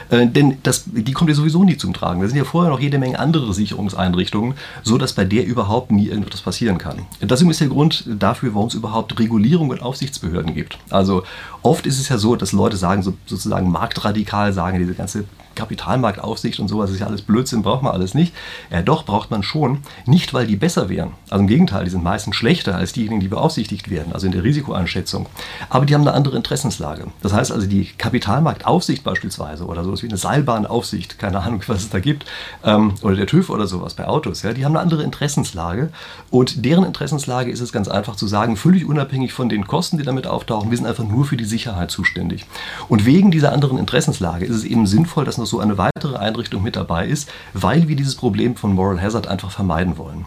äh, 0.09 0.27
denn 0.27 0.57
das, 0.63 0.83
die 0.85 1.13
kommt 1.13 1.29
ja 1.29 1.35
sowieso 1.35 1.63
nie 1.63 1.77
zum 1.77 1.93
Tragen. 1.93 2.21
Da 2.21 2.27
sind 2.27 2.37
ja 2.37 2.43
vorher 2.43 2.71
noch 2.71 2.79
jede 2.79 2.97
Menge 2.97 3.19
andere 3.19 3.53
Sicherungseinrichtungen, 3.53 4.55
so 4.83 4.97
dass 4.97 5.13
bei 5.13 5.23
der 5.23 5.45
überhaupt 5.45 5.91
nie 5.91 6.07
irgendetwas 6.07 6.41
passieren 6.41 6.77
kann. 6.77 7.05
Das 7.21 7.41
ist 7.41 7.61
der 7.61 7.67
Grund 7.67 8.05
dafür, 8.07 8.53
warum 8.53 8.67
es 8.67 8.73
überhaupt 8.73 9.17
Regulierung 9.19 9.69
und 9.69 9.81
Aufsichtsbehörden 9.81 10.53
gibt. 10.53 10.77
Also 10.89 11.23
oft 11.61 11.85
ist 11.85 11.99
es 11.99 12.09
ja 12.09 12.17
so, 12.17 12.35
dass 12.35 12.51
Leute 12.51 12.77
sagen, 12.77 13.03
so, 13.03 13.13
sozusagen 13.25 13.71
marktradikal 13.71 14.53
sagen, 14.53 14.79
diese 14.79 14.93
ganze 14.93 15.25
Kapitalmarktaufsicht 15.55 16.59
und 16.59 16.67
sowas 16.67 16.91
ist 16.91 16.99
ja 16.99 17.07
alles 17.07 17.21
Blödsinn, 17.21 17.61
braucht 17.61 17.83
man 17.83 17.93
alles 17.93 18.13
nicht. 18.13 18.33
Ja, 18.69 18.81
doch, 18.81 19.05
braucht 19.05 19.31
man 19.31 19.43
schon. 19.43 19.79
Nicht, 20.05 20.33
weil 20.33 20.47
die 20.47 20.55
besser 20.55 20.89
wären. 20.89 21.11
Also 21.29 21.41
im 21.41 21.47
Gegenteil, 21.47 21.83
die 21.85 21.91
sind 21.91 22.03
meistens 22.03 22.35
schlechter 22.35 22.75
als 22.75 22.93
diejenigen, 22.93 23.21
die 23.21 23.27
beaufsichtigt 23.27 23.89
werden, 23.89 24.13
also 24.13 24.25
in 24.25 24.31
der 24.31 24.43
Risikoeinschätzung. 24.43 25.27
Aber 25.69 25.85
die 25.85 25.93
haben 25.93 26.01
eine 26.01 26.13
andere 26.13 26.37
Interessenslage. 26.37 27.07
Das 27.21 27.33
heißt 27.33 27.51
also, 27.61 27.69
die 27.69 27.85
Kapitalmarktaufsicht 27.97 29.03
beispielsweise 29.03 29.65
oder 29.65 29.83
sowas 29.83 30.01
wie 30.01 30.07
eine 30.07 30.17
Seilbahnaufsicht, 30.17 31.19
keine 31.19 31.41
Ahnung, 31.41 31.61
was 31.67 31.83
es 31.83 31.89
da 31.89 31.99
gibt, 31.99 32.25
ähm, 32.63 32.95
oder 33.03 33.15
der 33.15 33.27
TÜV 33.27 33.51
oder 33.51 33.67
sowas 33.67 33.93
bei 33.93 34.07
Autos, 34.07 34.41
ja, 34.41 34.53
die 34.53 34.65
haben 34.65 34.75
eine 34.75 34.79
andere 34.81 35.03
Interessenslage. 35.03 35.91
Und 36.31 36.65
deren 36.65 36.83
Interessenslage 36.83 37.51
ist 37.51 37.59
es 37.59 37.71
ganz 37.71 37.87
einfach 37.87 38.15
zu 38.15 38.25
sagen, 38.25 38.57
völlig 38.57 38.85
unabhängig 38.85 39.33
von 39.33 39.47
den 39.47 39.67
Kosten, 39.67 39.99
die 39.99 40.03
damit 40.03 40.25
auftauchen, 40.25 40.71
wir 40.71 40.77
sind 40.77 40.87
einfach 40.87 41.03
nur 41.03 41.25
für 41.25 41.37
die 41.37 41.45
Sicherheit 41.45 41.91
zuständig. 41.91 42.45
Und 42.89 43.05
wegen 43.05 43.29
dieser 43.29 43.51
anderen 43.53 43.77
Interessenslage 43.77 44.45
ist 44.45 44.55
es 44.55 44.63
eben 44.63 44.87
sinnvoll, 44.87 45.25
dass 45.25 45.37
noch 45.37 45.45
so 45.45 45.59
eine 45.59 45.77
weitere 45.77 46.17
Einrichtung 46.17 46.63
mit 46.63 46.75
dabei 46.75 47.05
ist, 47.07 47.29
weil 47.53 47.87
wir 47.87 47.95
dieses 47.95 48.15
Problem 48.15 48.55
von 48.55 48.73
Moral 48.73 48.99
Hazard 48.99 49.27
einfach 49.27 49.51
vermeiden 49.51 49.97
wollen. 49.97 50.25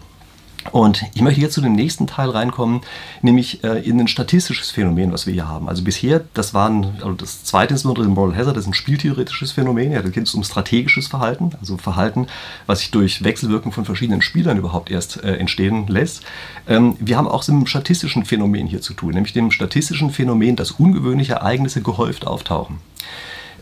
Und 0.72 1.04
ich 1.14 1.22
möchte 1.22 1.40
jetzt 1.40 1.54
zu 1.54 1.60
dem 1.60 1.74
nächsten 1.74 2.06
Teil 2.06 2.30
reinkommen, 2.30 2.80
nämlich 3.22 3.62
äh, 3.64 3.80
in 3.80 4.00
ein 4.00 4.08
statistisches 4.08 4.70
Phänomen, 4.70 5.12
was 5.12 5.26
wir 5.26 5.32
hier 5.34 5.46
haben. 5.46 5.68
Also 5.68 5.84
bisher, 5.84 6.24
das 6.34 6.54
war 6.54 6.70
also 6.70 7.12
das 7.12 7.44
zweite 7.44 7.74
insbesondere 7.74 8.06
Moral 8.08 8.36
Hazard, 8.36 8.56
das 8.56 8.64
ist 8.64 8.70
ein 8.70 8.74
spieltheoretisches 8.74 9.52
Phänomen. 9.52 9.92
Ja, 9.92 10.02
da 10.02 10.08
geht 10.08 10.26
es 10.26 10.34
um 10.34 10.42
strategisches 10.42 11.06
Verhalten, 11.06 11.50
also 11.60 11.76
Verhalten, 11.76 12.26
was 12.66 12.80
sich 12.80 12.90
durch 12.90 13.22
Wechselwirkung 13.22 13.72
von 13.72 13.84
verschiedenen 13.84 14.22
Spielern 14.22 14.58
überhaupt 14.58 14.90
erst 14.90 15.22
äh, 15.22 15.36
entstehen 15.36 15.86
lässt. 15.86 16.22
Ähm, 16.66 16.96
wir 16.98 17.16
haben 17.16 17.28
auch 17.28 17.42
so 17.42 17.52
einem 17.52 17.66
statistischen 17.66 18.24
Phänomen 18.24 18.66
hier 18.66 18.80
zu 18.80 18.94
tun, 18.94 19.14
nämlich 19.14 19.32
dem 19.32 19.50
statistischen 19.50 20.10
Phänomen, 20.10 20.56
dass 20.56 20.72
ungewöhnliche 20.72 21.34
Ereignisse 21.34 21.82
gehäuft 21.82 22.26
auftauchen. 22.26 22.78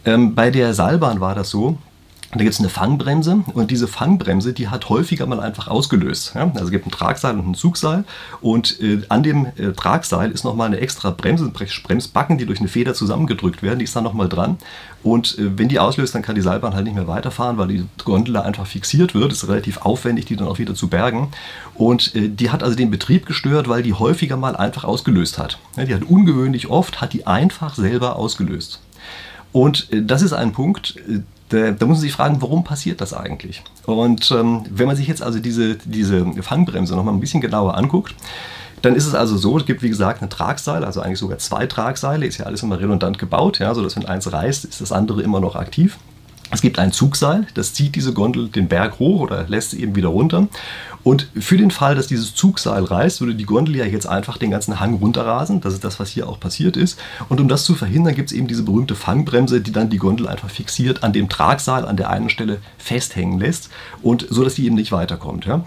Ähm, 0.05 0.35
bei 0.35 0.51
der 0.51 0.75
Seilbahn 0.75 1.21
war 1.21 1.35
das 1.35 1.51
so, 1.51 1.79
da 2.33 2.39
gibt 2.39 2.55
es 2.55 2.61
eine 2.61 2.71
Fangbremse 2.71 3.45
und 3.53 3.71
diese 3.71 3.87
Fangbremse, 3.87 4.55
die 4.55 4.69
hat 4.69 4.89
häufiger 4.89 5.27
mal 5.27 5.39
einfach 5.39 5.69
ausgelöst. 5.69 6.33
Ja? 6.35 6.51
Also 6.55 6.65
es 6.65 6.71
gibt 6.71 6.87
ein 6.87 6.91
Tragseil 6.91 7.39
und 7.39 7.47
ein 7.47 7.55
Zugseil 7.55 8.05
und 8.41 8.81
äh, 8.81 9.03
an 9.11 9.23
dem 9.23 9.47
äh, 9.59 9.73
Tragseil 9.73 10.31
ist 10.31 10.43
nochmal 10.43 10.69
eine 10.69 10.79
extra 10.79 11.11
Bremse, 11.11 11.51
Bremsbacken, 11.51 12.39
die 12.39 12.47
durch 12.47 12.61
eine 12.61 12.69
Feder 12.69 12.95
zusammengedrückt 12.95 13.63
werden, 13.63 13.81
die 13.81 13.85
ist 13.85 13.95
dann 13.95 14.05
nochmal 14.05 14.31
dran. 14.31 14.57
Und 15.03 15.39
äh, 15.39 15.59
wenn 15.59 15.69
die 15.69 15.79
auslöst, 15.79 16.15
dann 16.15 16.23
kann 16.23 16.35
die 16.35 16.41
Seilbahn 16.41 16.75
halt 16.75 16.85
nicht 16.85 16.95
mehr 16.95 17.07
weiterfahren, 17.07 17.59
weil 17.59 17.69
die 17.69 17.85
Gondel 18.03 18.39
einfach 18.39 18.67
fixiert 18.67 19.15
wird. 19.15 19.33
Es 19.33 19.43
ist 19.43 19.49
relativ 19.51 19.83
aufwendig, 19.83 20.25
die 20.25 20.37
dann 20.37 20.49
auch 20.49 20.59
wieder 20.59 20.75
zu 20.75 20.89
bergen. 20.89 21.29
Und 21.75 22.15
äh, 22.15 22.29
die 22.29 22.49
hat 22.49 22.63
also 22.63 22.77
den 22.77 22.91
Betrieb 22.91 23.27
gestört, 23.27 23.69
weil 23.69 23.83
die 23.83 23.93
häufiger 23.93 24.39
mal 24.39 24.57
einfach 24.57 24.85
ausgelöst 24.85 25.39
hat. 25.39 25.59
Ja, 25.77 25.85
die 25.85 25.95
hat 25.95 26.05
ungewöhnlich 26.05 26.71
oft, 26.71 27.03
hat 27.03 27.13
die 27.13 27.27
einfach 27.27 27.75
selber 27.75 28.17
ausgelöst. 28.17 28.81
Und 29.53 29.93
äh, 29.93 30.03
das 30.03 30.23
ist 30.23 30.33
ein 30.33 30.53
Punkt, 30.53 30.97
äh, 31.09 31.21
da, 31.53 31.71
da, 31.71 31.87
muss 31.87 31.99
man 31.99 32.03
sich 32.03 32.13
fragen, 32.13 32.41
warum 32.41 32.65
passiert 32.65 33.01
das 33.01 33.13
eigentlich? 33.13 33.63
Und 33.85 34.31
ähm, 34.31 34.65
wenn 34.71 34.87
man 34.87 34.97
sich 34.97 35.07
jetzt 35.07 35.23
also 35.23 35.39
diese, 35.39 35.77
diese 35.77 36.25
Fangbremse 36.43 36.97
nochmal 36.97 37.15
ein 37.15 37.21
bisschen 37.21 37.41
genauer 37.41 37.77
anguckt, 37.77 38.15
dann 38.81 38.97
ist 38.97 39.07
es 39.07 39.15
also 39.15 39.37
so, 39.37 39.59
es 39.59 39.67
gibt 39.67 39.83
wie 39.83 39.89
gesagt 39.89 40.23
eine 40.23 40.29
Tragseil, 40.29 40.85
also 40.85 41.01
eigentlich 41.01 41.19
sogar 41.19 41.39
zwei 41.39 41.67
Tragseile, 41.67 42.27
ist 42.27 42.39
ja 42.39 42.47
alles 42.47 42.63
immer 42.63 42.81
redundant 42.81 43.19
gebaut, 43.19 43.59
ja, 43.59 43.75
sodass 43.75 43.97
wenn 43.97 44.07
eins 44.07 44.33
reißt, 44.33 44.65
ist 44.65 44.81
das 44.81 44.93
andere 44.93 45.23
immer 45.23 45.41
noch 45.41 45.55
aktiv. 45.55 45.99
Es 46.51 46.61
gibt 46.61 46.79
ein 46.79 46.93
Zugseil, 46.93 47.47
das 47.55 47.73
zieht 47.73 47.95
diese 47.95 48.13
Gondel 48.13 48.49
den 48.49 48.69
Berg 48.69 48.99
hoch 48.99 49.21
oder 49.21 49.45
lässt 49.49 49.71
sie 49.71 49.83
eben 49.83 49.95
wieder 49.95 50.09
runter. 50.09 50.49
Und 51.05 51.29
für 51.35 51.57
den 51.57 51.71
Fall, 51.71 51.95
dass 51.95 52.07
dieses 52.07 52.35
Zugseil 52.35 52.85
reißt, 52.85 53.21
würde 53.21 53.35
die 53.35 53.45
Gondel 53.45 53.77
ja 53.77 53.85
jetzt 53.85 54.07
einfach 54.07 54.39
den 54.39 54.51
ganzen 54.51 54.79
Hang 54.79 54.95
runterrasen. 54.95 55.61
Das 55.61 55.75
ist 55.75 55.85
das, 55.85 55.99
was 55.99 56.11
hier 56.11 56.29
auch 56.29 56.39
passiert 56.39 56.77
ist. 56.77 56.99
Und 57.29 57.41
um 57.41 57.49
das 57.49 57.65
zu 57.65 57.75
verhindern, 57.75 58.15
gibt 58.15 58.31
es 58.31 58.37
eben 58.37 58.47
diese 58.47 58.63
berühmte 58.63 58.95
Fangbremse, 58.95 59.61
die 59.61 59.73
dann 59.73 59.91
die 59.91 59.99
Gondel 59.99 60.29
einfach 60.29 60.51
fixiert 60.51 61.03
an 61.03 61.13
dem 61.13 61.29
Tragseil 61.29 61.85
an 61.85 61.97
der 61.97 62.11
einen 62.11 62.31
Stelle 62.31 62.59
festhängen 62.79 63.39
lässt 63.41 63.71
und 64.03 64.27
so, 64.31 64.45
dass 64.45 64.55
die 64.55 64.67
eben 64.67 64.77
nicht 64.77 64.93
weiterkommt. 64.93 65.47
Ja? 65.47 65.67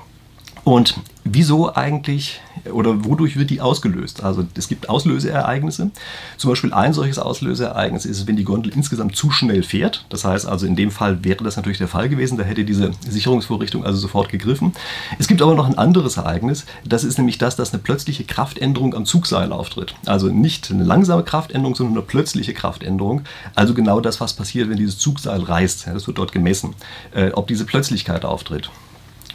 Und 0.64 0.96
wieso 1.24 1.76
eigentlich 1.76 2.42
oder 2.72 3.06
wodurch 3.06 3.38
wird 3.38 3.50
die 3.50 3.62
ausgelöst? 3.62 4.24
Also 4.24 4.46
es 4.56 4.68
gibt 4.68 4.90
Auslöseereignisse. 4.90 5.92
Zum 6.38 6.50
Beispiel 6.50 6.74
ein 6.74 6.94
solches 6.94 7.20
Auslöseereignis 7.20 8.06
ist, 8.06 8.28
wenn 8.28 8.36
die 8.36 8.44
Gondel 8.44 8.74
insgesamt 8.74 9.16
zu 9.16 9.32
schnell 9.32 9.64
fährt. 9.64 10.06
Das 10.10 10.26
heißt 10.26 10.46
also 10.48 10.66
in 10.66 10.76
dem 10.76 10.92
Fall 10.92 11.24
wäre 11.24 11.44
das 11.44 11.56
natürlich 11.56 11.78
der 11.78 11.88
Fall 11.88 12.10
gewesen. 12.10 12.38
Da 12.38 12.44
hätte 12.44 12.66
diese 12.66 12.92
Sicherungsvorrichtung 13.08 13.86
also 13.86 14.00
sofort 14.00 14.30
gegriffen. 14.30 14.74
Es 15.20 15.28
gibt 15.28 15.42
aber 15.42 15.56
noch 15.56 15.68
ein 15.68 15.78
anderes 15.78 16.18
Ereignis. 16.18 16.66
Das 16.86 17.04
ist 17.04 17.18
nämlich 17.18 17.38
das, 17.38 17.56
dass 17.56 17.74
eine 17.74 17.82
plötzliche 17.82 18.24
Kraftänderung 18.24 18.94
am 18.94 19.06
Zugseil 19.06 19.52
auftritt. 19.52 19.96
Also 20.06 20.28
nicht 20.28 20.72
eine 20.72 20.84
langsame 20.84 21.24
Kraftänderung, 21.24 21.76
sondern 21.76 21.98
eine 21.98 22.06
plötzliche 22.06 22.54
Kraftänderung. 22.54 23.22
Also 23.54 23.74
genau 23.74 24.00
das, 24.02 24.22
was 24.22 24.34
passiert, 24.34 24.70
wenn 24.70 24.78
dieses 24.78 24.98
Zugseil 24.98 25.42
reißt. 25.42 25.88
Das 25.88 26.08
wird 26.08 26.18
dort 26.18 26.32
gemessen, 26.32 26.76
äh, 27.14 27.32
ob 27.32 27.48
diese 27.48 27.66
Plötzlichkeit 27.66 28.26
auftritt. 28.26 28.70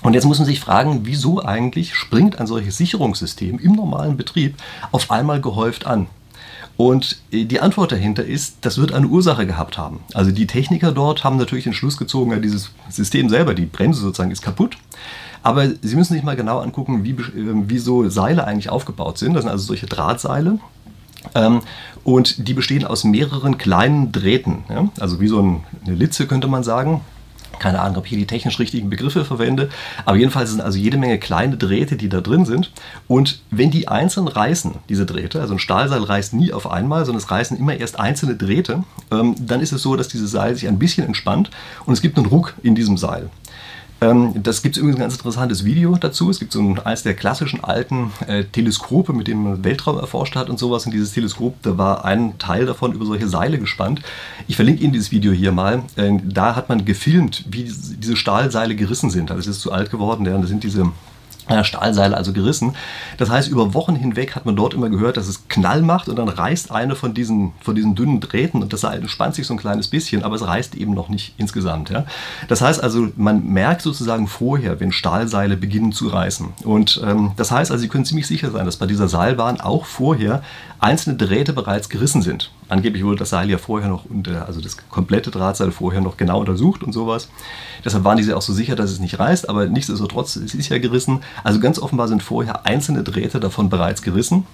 Und 0.02 0.14
jetzt 0.14 0.25
muss 0.25 0.38
man 0.38 0.47
sich 0.47 0.61
fragen, 0.61 1.00
wieso 1.04 1.42
eigentlich 1.45 1.95
springt 1.95 2.40
ein 2.40 2.47
solches 2.47 2.76
Sicherungssystem 2.76 3.59
im 3.59 3.73
normalen 3.73 4.16
Betrieb 4.16 4.57
auf 4.92 5.11
einmal 5.11 5.40
gehäuft 5.40 5.87
an? 5.87 6.07
Und 6.76 7.19
äh, 7.30 7.45
die 7.45 7.61
Antwort 7.61 7.92
dahinter 7.92 8.25
ist, 8.25 8.57
das 8.62 8.78
wird 8.78 8.92
eine 8.92 9.07
Ursache 9.07 9.47
gehabt 9.47 9.76
haben. 9.76 10.00
Also 10.14 10.30
die 10.30 10.47
Techniker 10.47 10.92
dort 10.92 11.25
haben 11.25 11.37
natürlich 11.37 11.64
den 11.64 11.75
Schluss 11.75 11.99
gezogen, 11.99 12.30
ja, 12.30 12.38
dieses 12.38 12.71
System 12.88 13.28
selber, 13.28 13.52
die 13.52 13.66
Bremse 13.66 14.00
sozusagen 14.00 14.30
ist 14.30 14.40
kaputt. 14.40 14.78
Aber 15.42 15.69
Sie 15.83 15.97
müssen 15.97 16.14
sich 16.14 16.23
mal 16.23 16.37
genau 16.37 16.59
angucken, 16.61 17.04
wie, 17.04 17.11
äh, 17.11 17.69
wie 17.69 17.78
so 17.78 18.09
Seile 18.09 18.47
eigentlich 18.47 18.71
aufgebaut 18.71 19.19
sind. 19.19 19.35
Das 19.35 19.42
sind 19.42 19.50
also 19.50 19.66
solche 19.66 19.87
Drahtseile. 19.87 20.59
Ähm, 21.35 21.61
und 22.02 22.49
die 22.49 22.54
bestehen 22.54 22.87
aus 22.87 23.04
mehreren 23.04 23.59
kleinen 23.59 24.11
Drähten. 24.11 24.64
Ja? 24.71 24.88
Also 25.00 25.21
wie 25.21 25.28
so 25.28 25.38
eine 25.85 25.95
Litze 25.95 26.26
könnte 26.26 26.49
man 26.49 26.62
sagen. 26.62 27.02
Keine 27.59 27.80
Ahnung, 27.80 27.99
ob 27.99 28.04
ich 28.04 28.11
hier 28.11 28.19
die 28.19 28.26
technisch 28.26 28.59
richtigen 28.59 28.88
Begriffe 28.88 29.25
verwende. 29.25 29.69
Aber 30.04 30.16
jedenfalls 30.16 30.50
sind 30.50 30.61
also 30.61 30.78
jede 30.78 30.97
Menge 30.97 31.19
kleine 31.19 31.57
Drähte, 31.57 31.97
die 31.97 32.09
da 32.09 32.21
drin 32.21 32.47
sind. 32.47 32.71
Und 33.07 33.40
wenn 33.50 33.71
die 33.71 33.88
einzeln 33.88 34.28
reißen, 34.28 34.76
diese 34.88 35.04
Drähte, 35.04 35.40
also 35.40 35.54
ein 35.54 35.59
Stahlseil 35.59 36.02
reißt 36.02 36.33
nie 36.33 36.52
auf 36.52 36.71
einmal, 36.71 37.04
sondern 37.04 37.23
es 37.23 37.30
reißen 37.30 37.59
immer 37.59 37.76
erst 37.76 38.00
einzelne 38.00 38.37
Drähte, 38.37 38.85
ähm, 39.11 39.35
dann 39.38 39.61
ist 39.61 39.73
es 39.73 39.83
so, 39.83 39.97
dass 39.97 40.09
dieses 40.09 40.30
Seil 40.30 40.54
sich 40.54 40.69
ein 40.69 40.78
bisschen 40.78 41.07
entspannt 41.07 41.50
und 41.85 41.92
es 41.92 42.00
gibt 42.00 42.16
einen 42.16 42.26
Ruck 42.26 42.54
in 42.62 42.75
diesem 42.75 42.97
Seil. 42.97 43.28
Ähm, 44.00 44.42
das 44.42 44.62
gibt 44.62 44.76
es 44.76 44.80
übrigens 44.80 44.99
ein 44.99 45.02
ganz 45.02 45.14
interessantes 45.14 45.64
Video 45.64 45.97
dazu. 45.97 46.30
Es 46.30 46.38
gibt 46.38 46.52
so 46.52 46.61
ein, 46.61 46.78
eines 46.78 47.02
der 47.02 47.14
klassischen 47.14 47.62
alten 47.62 48.12
äh, 48.26 48.45
Teleskope, 48.45 49.12
mit 49.12 49.28
dem 49.28 49.42
man 49.42 49.64
Weltraum 49.64 49.99
erforscht 49.99 50.37
hat 50.37 50.49
und 50.49 50.59
sowas. 50.59 50.87
Und 50.87 50.92
dieses 50.92 51.12
Teleskop, 51.12 51.62
da 51.62 51.76
war 51.76 52.04
ein 52.04 52.38
Teil 52.38 52.66
davon 52.66 52.92
über 52.92 53.04
solche 53.04 53.28
Seile 53.28 53.59
gespannt. 53.59 54.00
Ich 54.49 54.57
verlinke 54.57 54.83
Ihnen 54.83 54.92
dieses 54.92 55.11
Video 55.11 55.33
hier 55.33 55.52
mal. 55.52 55.83
Äh, 55.97 56.12
da 56.25 56.57
hat 56.57 56.69
man 56.69 56.85
gefilmt, 56.85 57.45
wie 57.50 57.64
diese 57.64 58.16
Stahlseile 58.16 58.75
gerissen 58.75 59.11
sind. 59.11 59.30
Also 59.30 59.50
es 59.50 59.57
ist 59.57 59.62
zu 59.62 59.73
alt 59.73 59.90
geworden. 59.90 60.25
Ja, 60.25 60.38
das 60.38 60.49
sind 60.49 60.64
diese 60.64 60.90
Stahlseile 61.64 62.16
also 62.16 62.33
gerissen. 62.33 62.75
Das 63.19 63.30
heißt, 63.30 63.49
über 63.49 63.75
Wochen 63.75 63.97
hinweg 63.97 64.35
hat 64.35 64.47
man 64.47 64.57
dort 64.57 64.75
immer 64.75 64.88
gehört, 64.88 65.16
dass 65.16 65.28
es 65.28 65.49
Knall 65.49 65.83
macht 65.83 66.09
und 66.09 66.16
dann 66.16 66.28
reißt 66.28 66.71
eine 66.71 66.97
von 66.97 67.14
diesen, 67.14 67.52
von 67.61 67.75
diesen 67.75 67.95
dünnen 67.95 68.21
Drähten 68.21 68.62
und 68.62 68.73
das 68.73 68.83
Seil 68.83 69.00
entspannt 69.00 69.35
sich 69.35 69.47
so 69.47 69.54
ein 69.54 69.59
kleines 69.59 69.88
bisschen, 69.88 70.23
aber 70.23 70.37
es 70.37 70.47
reißt 70.47 70.75
eben 70.75 70.95
noch 70.95 71.09
nicht 71.09 71.35
insgesamt. 71.38 71.90
Ja? 71.90 72.04
Das 72.49 72.61
heißt 72.61 72.83
also, 72.83 73.09
man 73.16 73.47
merkt 73.47 73.83
sozusagen 73.83 74.26
vorher, 74.26 74.80
wenn 74.80 74.92
Stahlseile 74.92 75.57
beginnen 75.57 75.92
zu 75.92 76.09
reißen. 76.09 76.49
Und 76.64 77.00
ähm, 77.04 77.33
das 77.37 77.50
heißt 77.50 77.71
also, 77.71 77.80
Sie 77.80 77.88
können 77.88 78.04
ziemlich 78.04 78.26
sicher 78.26 78.50
sein, 78.50 78.66
dass 78.66 78.76
bei 78.76 78.87
dieser 78.87 79.09
Seilbahn 79.09 79.61
auch 79.61 79.85
vorher 79.85 80.42
einzelne 80.78 81.16
Drähte 81.16 81.52
bereits 81.52 81.88
gerissen 81.88 82.23
sind. 82.23 82.50
Angeblich 82.71 83.05
wurde 83.05 83.19
das 83.19 83.31
Seil 83.31 83.50
ja 83.50 83.59
vorher 83.59 83.89
noch, 83.89 84.05
also 84.47 84.61
das 84.61 84.77
komplette 84.89 85.31
Drahtseil 85.33 85.73
vorher 85.73 86.00
noch 86.00 86.17
genau 86.17 86.39
untersucht 86.39 86.85
und 86.85 86.93
sowas. 86.93 87.29
Deshalb 87.85 88.05
waren 88.05 88.17
diese 88.17 88.37
auch 88.37 88.43
so 88.43 88.53
sicher, 88.53 88.77
dass 88.77 88.91
es 88.93 89.00
nicht 89.00 89.19
reißt, 89.19 89.49
aber 89.49 89.67
nichtsdestotrotz, 89.67 90.37
es 90.37 90.55
ist 90.55 90.69
ja 90.69 90.79
gerissen. 90.79 91.21
Also 91.43 91.59
ganz 91.59 91.81
offenbar 91.81 92.07
sind 92.07 92.23
vorher 92.23 92.65
einzelne 92.67 93.03
Drähte 93.03 93.41
davon 93.41 93.69
bereits 93.71 94.03
gerissen. 94.03 94.47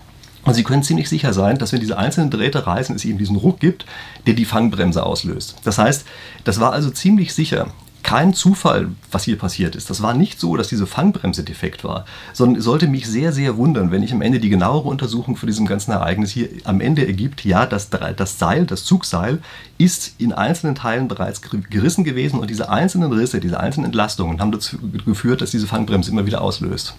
Und 0.44 0.54
Sie 0.54 0.64
können 0.64 0.82
ziemlich 0.82 1.08
sicher 1.08 1.32
sein, 1.32 1.58
dass 1.58 1.72
wenn 1.72 1.80
diese 1.80 1.98
einzelnen 1.98 2.30
Drähte 2.30 2.66
reißen, 2.66 2.94
es 2.94 3.04
eben 3.04 3.18
diesen 3.18 3.36
Ruck 3.36 3.60
gibt, 3.60 3.84
der 4.26 4.34
die 4.34 4.44
Fangbremse 4.44 5.04
auslöst. 5.04 5.56
Das 5.64 5.76
heißt, 5.76 6.06
das 6.44 6.58
war 6.58 6.72
also 6.72 6.88
ziemlich 6.90 7.34
sicher, 7.34 7.68
kein 8.06 8.34
Zufall, 8.34 8.90
was 9.10 9.24
hier 9.24 9.36
passiert 9.36 9.74
ist. 9.74 9.90
Das 9.90 10.00
war 10.00 10.14
nicht 10.14 10.38
so, 10.38 10.56
dass 10.56 10.68
diese 10.68 10.86
Fangbremse 10.86 11.42
defekt 11.42 11.82
war, 11.82 12.04
sondern 12.32 12.60
es 12.60 12.64
sollte 12.64 12.86
mich 12.86 13.08
sehr, 13.08 13.32
sehr 13.32 13.56
wundern, 13.56 13.90
wenn 13.90 14.04
ich 14.04 14.12
am 14.12 14.22
Ende 14.22 14.38
die 14.38 14.48
genauere 14.48 14.86
Untersuchung 14.88 15.34
für 15.34 15.46
diesem 15.46 15.66
ganzen 15.66 15.90
Ereignis 15.90 16.30
hier 16.30 16.48
am 16.62 16.80
Ende 16.80 17.04
ergibt, 17.04 17.44
ja, 17.44 17.66
das, 17.66 17.90
das 17.90 18.38
Seil, 18.38 18.64
das 18.64 18.84
Zugseil 18.84 19.40
ist 19.76 20.14
in 20.18 20.32
einzelnen 20.32 20.76
Teilen 20.76 21.08
bereits 21.08 21.40
gerissen 21.42 22.04
gewesen 22.04 22.38
und 22.38 22.48
diese 22.48 22.70
einzelnen 22.70 23.12
Risse, 23.12 23.40
diese 23.40 23.58
einzelnen 23.58 23.86
Entlastungen 23.86 24.40
haben 24.40 24.52
dazu 24.52 24.76
geführt, 25.04 25.40
dass 25.40 25.50
diese 25.50 25.66
Fangbremse 25.66 26.12
immer 26.12 26.26
wieder 26.26 26.42
auslöst. 26.42 26.94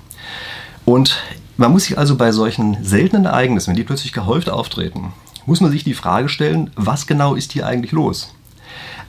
Und 0.83 1.23
man 1.55 1.71
muss 1.71 1.85
sich 1.85 1.97
also 1.97 2.17
bei 2.17 2.33
solchen 2.33 2.83
seltenen 2.83 3.23
Ereignissen, 3.23 3.69
wenn 3.69 3.77
die 3.77 3.85
plötzlich 3.85 4.11
gehäuft 4.11 4.49
auftreten, 4.49 5.13
muss 5.45 5.61
man 5.61 5.71
sich 5.71 5.85
die 5.85 5.93
Frage 5.93 6.27
stellen, 6.27 6.69
was 6.75 7.07
genau 7.07 7.33
ist 7.33 7.53
hier 7.53 7.65
eigentlich 7.65 7.93
los? 7.93 8.33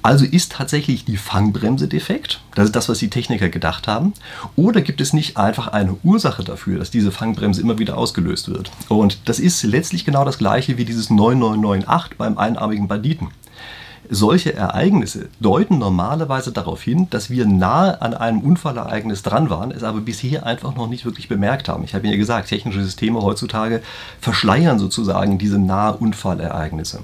Also 0.03 0.25
ist 0.25 0.53
tatsächlich 0.53 1.05
die 1.05 1.17
Fangbremse 1.17 1.89
defekt? 1.89 2.41
Das 2.55 2.67
ist 2.67 2.77
das, 2.77 2.89
was 2.89 2.99
die 2.99 3.11
Techniker 3.11 3.49
gedacht 3.49 3.89
haben. 3.89 4.15
Oder 4.57 4.81
gibt 4.81 5.01
es 5.01 5.13
nicht 5.13 5.37
einfach 5.37 5.69
eine 5.69 5.97
Ursache 6.03 6.45
dafür, 6.45 6.79
dass 6.79 6.91
diese 6.91 7.13
Fangbremse 7.13 7.61
immer 7.61 7.79
wieder 7.79 7.97
ausgelöst 7.97 8.49
wird? 8.49 8.71
Und 8.89 9.19
das 9.27 9.39
ist 9.39 9.63
letztlich 9.63 10.05
genau 10.05 10.25
das 10.25 10.39
gleiche 10.39 10.79
wie 10.79 10.85
dieses 10.85 11.11
9998 11.11 12.17
beim 12.17 12.39
einarmigen 12.39 12.89
Banditen. 12.89 13.29
Solche 14.11 14.55
Ereignisse 14.55 15.29
deuten 15.39 15.79
normalerweise 15.79 16.51
darauf 16.51 16.81
hin, 16.81 17.09
dass 17.11 17.29
wir 17.29 17.45
nahe 17.47 18.01
an 18.01 18.15
einem 18.15 18.41
Unfallereignis 18.41 19.23
dran 19.23 19.51
waren, 19.51 19.71
es 19.71 19.83
aber 19.83 20.01
bisher 20.01 20.47
einfach 20.47 20.75
noch 20.75 20.89
nicht 20.89 21.05
wirklich 21.05 21.29
bemerkt 21.29 21.69
haben. 21.69 21.85
Ich 21.85 21.95
habe 21.95 22.05
Ihnen 22.07 22.15
ja 22.15 22.19
gesagt, 22.19 22.49
technische 22.49 22.83
Systeme 22.83 23.21
heutzutage 23.21 23.83
verschleiern 24.21 24.79
sozusagen 24.79 25.37
diese 25.39 25.59
nahe 25.59 25.95
Unfallereignisse. 25.95 27.01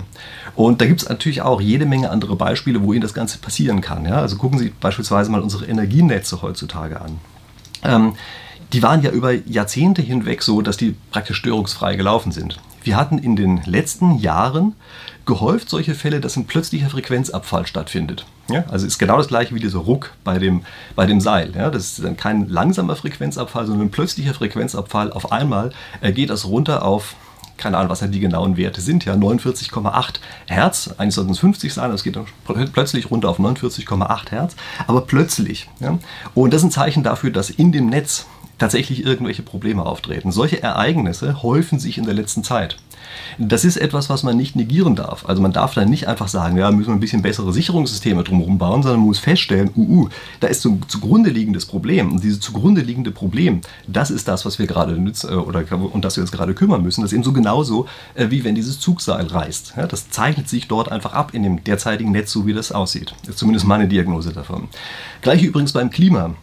Und 0.55 0.81
da 0.81 0.87
gibt 0.87 1.03
es 1.03 1.09
natürlich 1.09 1.43
auch 1.43 1.61
jede 1.61 1.85
Menge 1.85 2.11
andere 2.11 2.37
Beispiele, 2.37 2.83
wo 2.83 2.95
Ihnen 2.95 3.03
das 3.03 3.15
Ganze 3.15 3.39
passieren 3.39 3.83
kann. 3.83 4.07
Ja? 4.07 4.21
Also 4.21 4.37
gucken 4.37 4.59
Sie 4.59 4.73
beispielsweise 4.81 5.31
mal 5.31 5.43
unsere 5.43 5.67
Energienetze 5.67 6.41
heutzutage 6.41 7.01
an. 7.01 7.19
Ähm, 7.83 8.15
die 8.73 8.83
waren 8.83 9.03
ja 9.03 9.11
über 9.11 9.33
Jahrzehnte 9.33 10.01
hinweg 10.01 10.43
so, 10.43 10.63
dass 10.63 10.77
die 10.77 10.97
praktisch 11.11 11.37
störungsfrei 11.37 11.97
gelaufen 11.97 12.33
sind. 12.33 12.59
Wir 12.85 12.97
hatten 12.97 13.19
in 13.19 13.35
den 13.35 13.63
letzten 13.65 14.19
Jahren 14.19 14.75
gehäuft 15.25 15.71
solche 15.71 15.95
Fälle, 15.95 16.21
dass 16.21 16.37
ein 16.37 16.47
plötzlicher 16.47 16.91
Frequenzabfall 16.91 17.67
stattfindet. 17.67 18.27
Ja, 18.51 18.65
also 18.69 18.87
ist 18.87 18.99
genau 18.99 19.17
das 19.17 19.29
gleiche 19.29 19.55
wie 19.55 19.61
dieser 19.61 19.79
Ruck 19.79 20.13
bei 20.23 20.39
dem, 20.39 20.65
bei 20.95 21.07
dem 21.07 21.19
Seil. 21.23 21.53
Ja, 21.57 21.71
das 21.71 21.85
ist 21.85 22.05
dann 22.05 22.19
kein 22.19 22.47
langsamer 22.51 22.95
Frequenzabfall, 22.95 23.67
sondern 23.67 23.87
ein 23.87 23.91
plötzlicher 23.91 24.35
Frequenzabfall. 24.35 25.13
Auf 25.13 25.33
einmal 25.33 25.73
geht 26.03 26.29
das 26.29 26.45
runter 26.45 26.85
auf, 26.85 27.17
keine 27.57 27.79
Ahnung, 27.79 27.89
was 27.89 28.03
ja 28.03 28.07
die 28.07 28.21
genauen 28.21 28.59
Werte 28.59 28.83
sind, 28.83 29.07
ja, 29.07 29.15
49,8 29.15 30.17
Hertz. 30.47 30.91
Eigentlich 30.99 31.15
sollten 31.15 31.33
es 31.33 31.39
50 31.39 31.73
sein, 31.73 31.91
das 31.91 32.03
geht 32.03 32.17
dann 32.17 32.27
plötzlich 32.73 33.11
runter 33.11 33.31
auf 33.31 33.39
49,8 33.39 34.31
Hertz. 34.31 34.57
Aber 34.87 35.01
plötzlich. 35.03 35.71
Ja, 35.81 35.99
und 36.35 36.53
das 36.53 36.61
ist 36.61 36.67
ein 36.67 36.71
Zeichen 36.71 37.03
dafür, 37.03 37.31
dass 37.31 37.49
in 37.49 37.73
dem 37.73 37.87
Netz 37.87 38.27
tatsächlich 38.59 39.05
irgendwelche 39.05 39.43
Probleme 39.43 39.85
auftreten. 39.85 40.33
Solche 40.33 40.63
Ereignisse 40.63 41.43
häufen 41.43 41.79
sich 41.79 41.99
in 41.99 42.05
der 42.05 42.15
letzten 42.15 42.45
Zeit. 42.45 42.77
Das 43.39 43.65
ist 43.65 43.77
etwas, 43.77 44.11
was 44.11 44.23
man 44.23 44.37
nicht 44.37 44.57
negieren 44.57 44.97
darf. 44.97 45.29
Also 45.29 45.43
man 45.43 45.53
darf 45.53 45.75
dann 45.75 45.89
nicht 45.89 46.09
einfach 46.09 46.29
sagen, 46.29 46.57
ja, 46.57 46.71
müssen 46.71 46.89
wir 46.89 46.95
ein 46.95 47.01
bisschen 47.01 47.23
bessere 47.23 47.53
Sicherungssysteme 47.53 48.25
drumherum 48.25 48.59
bauen, 48.59 48.83
sondern 48.83 49.01
man 49.01 49.09
muss 49.09 49.19
feststellen, 49.19 49.71
uh, 49.77 50.03
uh, 50.03 50.09
da 50.41 50.49
ist 50.49 50.63
so 50.63 50.71
ein 50.71 50.83
zugrunde 50.89 51.31
liegendes 51.31 51.67
Problem. 51.67 52.13
Und 52.13 52.25
dieses 52.25 52.41
zugrunde 52.41 52.81
liegende 52.81 53.11
Problem, 53.11 53.61
das 53.87 54.11
ist 54.11 54.29
das, 54.29 54.45
was 54.45 54.59
wir 54.59 54.67
gerade 54.67 54.93
nützen 54.93 55.31
äh, 55.31 55.37
oder 55.37 55.65
und 55.73 56.05
das 56.05 56.17
wir 56.17 56.23
uns 56.23 56.33
gerade 56.33 56.55
kümmern 56.55 56.83
müssen. 56.83 57.03
Das 57.03 57.11
ist 57.11 57.15
eben 57.15 57.25
so 57.25 57.33
genauso, 57.33 57.87
äh, 58.15 58.31
wie 58.31 58.45
wenn 58.45 58.55
dieses 58.55 58.81
Zugseil 58.81 59.27
reißt. 59.27 59.75
Ja, 59.77 59.87
das 59.87 60.11
zeichnet 60.11 60.49
sich 60.49 60.69
dort 60.69 60.91
einfach 60.91 61.13
ab 61.13 61.35
in 61.35 61.43
dem 61.43 61.65
derzeitigen 61.65 62.13
Netz, 62.13 62.31
so 62.31 62.47
wie 62.47 62.53
das 62.53 62.73
aussieht. 62.73 63.15
Das 63.23 63.31
ist 63.31 63.39
zumindest 63.39 63.67
meine 63.67 63.89
Diagnose 63.89 64.33
davon. 64.33 64.69
Gleiche 65.23 65.47
übrigens 65.47 65.73
beim 65.73 65.91
Klima 65.91 66.35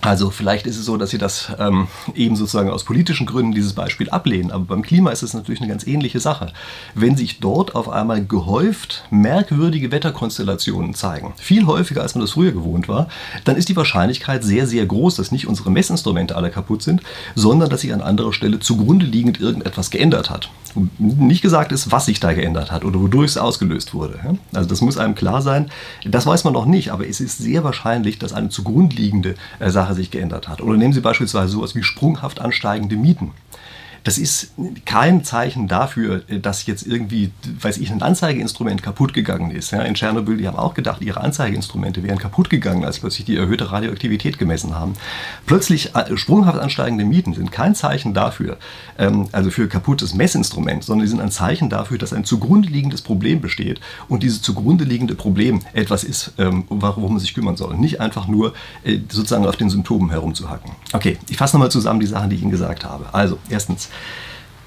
Also 0.00 0.30
vielleicht 0.30 0.66
ist 0.66 0.78
es 0.78 0.84
so, 0.84 0.96
dass 0.96 1.10
Sie 1.10 1.18
das 1.18 1.52
ähm, 1.58 1.88
eben 2.14 2.36
sozusagen 2.36 2.70
aus 2.70 2.84
politischen 2.84 3.26
Gründen 3.26 3.52
dieses 3.52 3.72
Beispiel 3.72 4.08
ablehnen, 4.10 4.52
aber 4.52 4.64
beim 4.64 4.82
Klima 4.82 5.10
ist 5.10 5.22
es 5.22 5.34
natürlich 5.34 5.60
eine 5.60 5.68
ganz 5.68 5.86
ähnliche 5.86 6.20
Sache. 6.20 6.52
Wenn 6.94 7.16
sich 7.16 7.40
dort 7.40 7.74
auf 7.74 7.88
einmal 7.88 8.24
gehäuft 8.24 9.04
merkwürdige 9.10 9.90
Wetterkonstellationen 9.90 10.94
zeigen, 10.94 11.34
viel 11.36 11.66
häufiger 11.66 12.02
als 12.02 12.14
man 12.14 12.22
das 12.22 12.32
früher 12.32 12.52
gewohnt 12.52 12.88
war, 12.88 13.08
dann 13.44 13.56
ist 13.56 13.68
die 13.68 13.76
Wahrscheinlichkeit 13.76 14.44
sehr, 14.44 14.66
sehr 14.66 14.86
groß, 14.86 15.16
dass 15.16 15.32
nicht 15.32 15.48
unsere 15.48 15.70
Messinstrumente 15.70 16.36
alle 16.36 16.50
kaputt 16.50 16.82
sind, 16.82 17.02
sondern 17.34 17.68
dass 17.68 17.80
sich 17.80 17.92
an 17.92 18.00
anderer 18.00 18.32
Stelle 18.32 18.60
zugrunde 18.60 19.06
liegend 19.06 19.40
irgendetwas 19.40 19.90
geändert 19.90 20.30
hat. 20.30 20.50
Nicht 20.98 21.42
gesagt 21.42 21.72
ist, 21.72 21.90
was 21.90 22.06
sich 22.06 22.20
da 22.20 22.32
geändert 22.34 22.70
hat 22.70 22.84
oder 22.84 23.00
wodurch 23.00 23.30
es 23.30 23.38
ausgelöst 23.38 23.94
wurde. 23.94 24.20
Also 24.52 24.68
das 24.68 24.82
muss 24.82 24.98
einem 24.98 25.14
klar 25.14 25.42
sein. 25.42 25.70
Das 26.04 26.26
weiß 26.26 26.44
man 26.44 26.52
noch 26.52 26.66
nicht, 26.66 26.92
aber 26.92 27.08
es 27.08 27.20
ist 27.20 27.38
sehr 27.38 27.64
wahrscheinlich, 27.64 28.18
dass 28.18 28.34
eine 28.34 28.50
zugrunde 28.50 28.94
liegende 28.94 29.34
äh, 29.58 29.70
Sache 29.70 29.95
sich 29.96 30.10
geändert 30.10 30.48
hat. 30.48 30.60
Oder 30.60 30.76
nehmen 30.76 30.92
Sie 30.92 31.00
beispielsweise 31.00 31.48
sowas 31.52 31.74
wie 31.74 31.82
sprunghaft 31.82 32.40
ansteigende 32.40 32.96
Mieten 32.96 33.32
das 34.06 34.18
ist 34.18 34.52
kein 34.84 35.24
Zeichen 35.24 35.66
dafür, 35.66 36.20
dass 36.40 36.64
jetzt 36.66 36.86
irgendwie, 36.86 37.32
weiß 37.60 37.78
ich, 37.78 37.90
ein 37.90 38.02
Anzeigeinstrument 38.02 38.80
kaputt 38.80 39.12
gegangen 39.12 39.50
ist. 39.50 39.72
Ja, 39.72 39.82
in 39.82 39.94
Tschernobyl, 39.94 40.36
die 40.36 40.46
haben 40.46 40.56
auch 40.56 40.74
gedacht, 40.74 41.02
ihre 41.02 41.22
Anzeigeinstrumente 41.22 42.04
wären 42.04 42.20
kaputt 42.20 42.48
gegangen, 42.48 42.84
als 42.84 43.00
plötzlich 43.00 43.24
die 43.24 43.36
erhöhte 43.36 43.72
Radioaktivität 43.72 44.38
gemessen 44.38 44.76
haben. 44.76 44.92
Plötzlich 45.46 45.96
äh, 45.96 46.16
sprunghaft 46.16 46.60
ansteigende 46.60 47.04
Mieten 47.04 47.34
sind 47.34 47.50
kein 47.50 47.74
Zeichen 47.74 48.14
dafür, 48.14 48.58
ähm, 48.96 49.26
also 49.32 49.50
für 49.50 49.66
kaputtes 49.66 50.14
Messinstrument, 50.14 50.84
sondern 50.84 51.04
sie 51.04 51.10
sind 51.10 51.20
ein 51.20 51.32
Zeichen 51.32 51.68
dafür, 51.68 51.98
dass 51.98 52.12
ein 52.12 52.24
zugrunde 52.24 52.68
liegendes 52.68 53.02
Problem 53.02 53.40
besteht 53.40 53.80
und 54.08 54.22
dieses 54.22 54.40
zugrunde 54.40 54.84
liegende 54.84 55.16
Problem 55.16 55.62
etwas 55.72 56.04
ist, 56.04 56.32
ähm, 56.38 56.62
worum 56.68 57.14
man 57.14 57.18
sich 57.18 57.34
kümmern 57.34 57.56
soll. 57.56 57.76
Nicht 57.76 58.00
einfach 58.00 58.28
nur 58.28 58.54
äh, 58.84 59.00
sozusagen 59.08 59.46
auf 59.46 59.56
den 59.56 59.68
Symptomen 59.68 60.10
herumzuhacken. 60.10 60.70
Okay, 60.92 61.18
ich 61.28 61.36
fasse 61.36 61.56
nochmal 61.56 61.72
zusammen 61.72 61.98
die 61.98 62.06
Sachen, 62.06 62.30
die 62.30 62.36
ich 62.36 62.42
Ihnen 62.42 62.52
gesagt 62.52 62.84
habe. 62.84 63.12
Also, 63.12 63.38
erstens, 63.50 63.90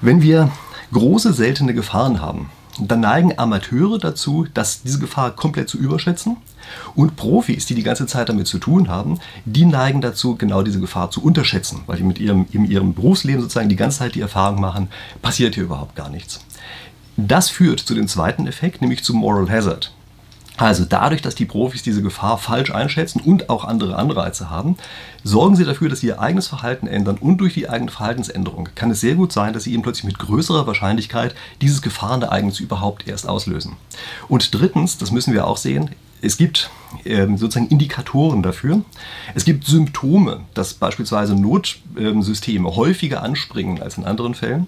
wenn 0.00 0.22
wir 0.22 0.50
große 0.92 1.32
seltene 1.32 1.74
Gefahren 1.74 2.20
haben, 2.20 2.50
dann 2.78 3.00
neigen 3.00 3.38
Amateure 3.38 3.98
dazu, 3.98 4.46
dass 4.54 4.82
diese 4.82 4.98
Gefahr 4.98 5.32
komplett 5.32 5.68
zu 5.68 5.78
überschätzen. 5.78 6.36
Und 6.94 7.16
Profis, 7.16 7.66
die 7.66 7.74
die 7.74 7.82
ganze 7.82 8.06
Zeit 8.06 8.28
damit 8.28 8.46
zu 8.46 8.58
tun 8.58 8.88
haben, 8.88 9.18
die 9.44 9.64
neigen 9.64 10.00
dazu, 10.00 10.36
genau 10.36 10.62
diese 10.62 10.80
Gefahr 10.80 11.10
zu 11.10 11.22
unterschätzen, 11.22 11.82
weil 11.86 11.96
die 11.96 12.04
mit 12.04 12.18
ihrem, 12.18 12.46
in 12.52 12.64
ihrem 12.64 12.94
Berufsleben 12.94 13.40
sozusagen 13.40 13.68
die 13.68 13.76
ganze 13.76 13.98
Zeit 13.98 14.14
die 14.14 14.20
Erfahrung 14.20 14.60
machen, 14.60 14.88
passiert 15.20 15.54
hier 15.54 15.64
überhaupt 15.64 15.96
gar 15.96 16.08
nichts. 16.08 16.40
Das 17.16 17.50
führt 17.50 17.80
zu 17.80 17.94
dem 17.94 18.08
zweiten 18.08 18.46
Effekt, 18.46 18.80
nämlich 18.80 19.02
zu 19.04 19.14
Moral 19.14 19.50
Hazard. 19.50 19.92
Also 20.60 20.84
dadurch, 20.84 21.22
dass 21.22 21.34
die 21.34 21.46
Profis 21.46 21.82
diese 21.82 22.02
Gefahr 22.02 22.36
falsch 22.36 22.70
einschätzen 22.70 23.22
und 23.24 23.48
auch 23.48 23.64
andere 23.64 23.96
Anreize 23.96 24.50
haben, 24.50 24.76
sorgen 25.24 25.56
sie 25.56 25.64
dafür, 25.64 25.88
dass 25.88 26.00
sie 26.00 26.08
ihr 26.08 26.20
eigenes 26.20 26.48
Verhalten 26.48 26.86
ändern 26.86 27.16
und 27.18 27.38
durch 27.38 27.54
die 27.54 27.70
eigene 27.70 27.90
Verhaltensänderung 27.90 28.68
kann 28.74 28.90
es 28.90 29.00
sehr 29.00 29.14
gut 29.14 29.32
sein, 29.32 29.54
dass 29.54 29.64
sie 29.64 29.72
eben 29.72 29.82
plötzlich 29.82 30.04
mit 30.04 30.18
größerer 30.18 30.66
Wahrscheinlichkeit 30.66 31.34
dieses 31.62 31.80
Gefahrenereignis 31.80 32.60
überhaupt 32.60 33.08
erst 33.08 33.26
auslösen. 33.26 33.76
Und 34.28 34.52
drittens, 34.54 34.98
das 34.98 35.12
müssen 35.12 35.32
wir 35.32 35.46
auch 35.46 35.56
sehen, 35.56 35.92
es 36.20 36.36
gibt 36.36 36.68
sozusagen 37.04 37.68
Indikatoren 37.68 38.42
dafür. 38.42 38.82
Es 39.34 39.44
gibt 39.44 39.64
Symptome, 39.64 40.40
dass 40.54 40.74
beispielsweise 40.74 41.34
Notsysteme 41.34 42.76
häufiger 42.76 43.22
anspringen 43.22 43.82
als 43.82 43.98
in 43.98 44.04
anderen 44.04 44.34
Fällen. 44.34 44.66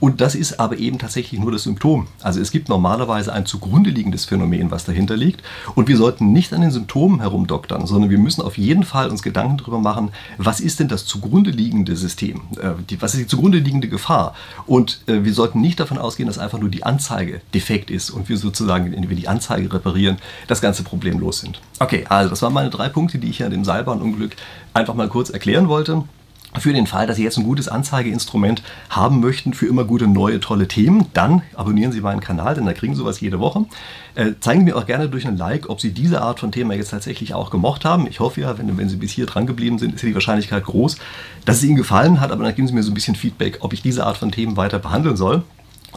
Und 0.00 0.20
das 0.20 0.34
ist 0.34 0.60
aber 0.60 0.78
eben 0.78 0.98
tatsächlich 0.98 1.40
nur 1.40 1.52
das 1.52 1.62
Symptom. 1.64 2.08
Also 2.22 2.40
es 2.40 2.50
gibt 2.50 2.68
normalerweise 2.68 3.32
ein 3.32 3.46
zugrunde 3.46 3.90
liegendes 3.90 4.24
Phänomen, 4.24 4.70
was 4.70 4.84
dahinter 4.84 5.16
liegt. 5.16 5.42
Und 5.74 5.88
wir 5.88 5.96
sollten 5.96 6.32
nicht 6.32 6.52
an 6.52 6.62
den 6.62 6.70
Symptomen 6.70 7.20
herumdoktern, 7.20 7.86
sondern 7.86 8.10
wir 8.10 8.18
müssen 8.18 8.42
auf 8.42 8.58
jeden 8.58 8.84
Fall 8.84 9.08
uns 9.10 9.22
Gedanken 9.22 9.58
darüber 9.58 9.78
machen, 9.78 10.10
was 10.38 10.60
ist 10.60 10.80
denn 10.80 10.88
das 10.88 11.06
zugrunde 11.06 11.50
liegende 11.50 11.96
System? 11.96 12.42
Äh, 12.60 12.96
was 13.00 13.14
ist 13.14 13.20
die 13.20 13.26
zugrunde 13.26 13.58
liegende 13.58 13.88
Gefahr? 13.88 14.34
Und 14.66 15.02
äh, 15.06 15.24
wir 15.24 15.32
sollten 15.32 15.60
nicht 15.60 15.80
davon 15.80 15.98
ausgehen, 15.98 16.26
dass 16.26 16.38
einfach 16.38 16.58
nur 16.58 16.70
die 16.70 16.84
Anzeige 16.84 17.40
defekt 17.52 17.90
ist 17.90 18.10
und 18.10 18.28
wir 18.28 18.36
sozusagen, 18.36 18.92
wenn 18.92 19.08
wir 19.08 19.16
die 19.16 19.28
Anzeige 19.28 19.72
reparieren, 19.72 20.16
das 20.46 20.60
ganze 20.60 20.82
Problem 20.82 21.04
problemlos 21.04 21.40
sind. 21.40 21.60
Okay, 21.78 22.04
also 22.08 22.30
das 22.30 22.42
waren 22.42 22.52
meine 22.52 22.70
drei 22.70 22.88
Punkte, 22.88 23.18
die 23.18 23.30
ich 23.30 23.42
an 23.42 23.50
dem 23.50 23.64
Seilbahnunglück 23.64 24.36
einfach 24.74 24.94
mal 24.94 25.08
kurz 25.08 25.30
erklären 25.30 25.68
wollte. 25.68 26.04
Für 26.56 26.72
den 26.72 26.86
Fall, 26.86 27.08
dass 27.08 27.16
Sie 27.16 27.24
jetzt 27.24 27.36
ein 27.36 27.42
gutes 27.42 27.66
Anzeigeinstrument 27.66 28.62
haben 28.88 29.18
möchten 29.18 29.54
für 29.54 29.66
immer 29.66 29.84
gute 29.84 30.06
neue 30.06 30.38
tolle 30.38 30.68
Themen, 30.68 31.06
dann 31.12 31.42
abonnieren 31.54 31.90
Sie 31.90 32.00
meinen 32.00 32.20
Kanal, 32.20 32.54
denn 32.54 32.64
da 32.64 32.72
kriegen 32.72 32.94
Sie 32.94 33.00
sowas 33.00 33.20
jede 33.20 33.40
Woche. 33.40 33.66
Äh, 34.14 34.34
zeigen 34.38 34.60
Sie 34.60 34.66
mir 34.66 34.76
auch 34.76 34.86
gerne 34.86 35.08
durch 35.08 35.26
ein 35.26 35.36
Like, 35.36 35.68
ob 35.68 35.80
Sie 35.80 35.90
diese 35.90 36.22
Art 36.22 36.38
von 36.38 36.52
Thema 36.52 36.74
jetzt 36.74 36.90
tatsächlich 36.90 37.34
auch 37.34 37.50
gemocht 37.50 37.84
haben. 37.84 38.06
Ich 38.06 38.20
hoffe 38.20 38.40
ja, 38.40 38.56
wenn, 38.56 38.78
wenn 38.78 38.88
Sie 38.88 38.96
bis 38.96 39.10
hier 39.10 39.26
dran 39.26 39.46
geblieben 39.46 39.80
sind, 39.80 39.94
ist 39.94 40.02
ja 40.02 40.08
die 40.08 40.14
Wahrscheinlichkeit 40.14 40.62
groß, 40.62 40.96
dass 41.44 41.56
es 41.56 41.64
Ihnen 41.64 41.76
gefallen 41.76 42.20
hat, 42.20 42.30
aber 42.30 42.44
dann 42.44 42.54
geben 42.54 42.68
Sie 42.68 42.74
mir 42.74 42.84
so 42.84 42.92
ein 42.92 42.94
bisschen 42.94 43.16
Feedback, 43.16 43.58
ob 43.60 43.72
ich 43.72 43.82
diese 43.82 44.06
Art 44.06 44.16
von 44.16 44.30
Themen 44.30 44.56
weiter 44.56 44.78
behandeln 44.78 45.16
soll. 45.16 45.42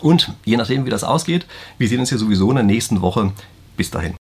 Und 0.02 0.34
je 0.44 0.58
nachdem, 0.58 0.86
wie 0.86 0.90
das 0.90 1.04
ausgeht, 1.04 1.46
wir 1.78 1.88
sehen 1.88 2.00
uns 2.00 2.10
ja 2.10 2.18
sowieso 2.18 2.50
in 2.50 2.56
der 2.56 2.66
nächsten 2.66 3.02
Woche. 3.02 3.32
Bis 3.76 3.92
dahin. 3.92 4.16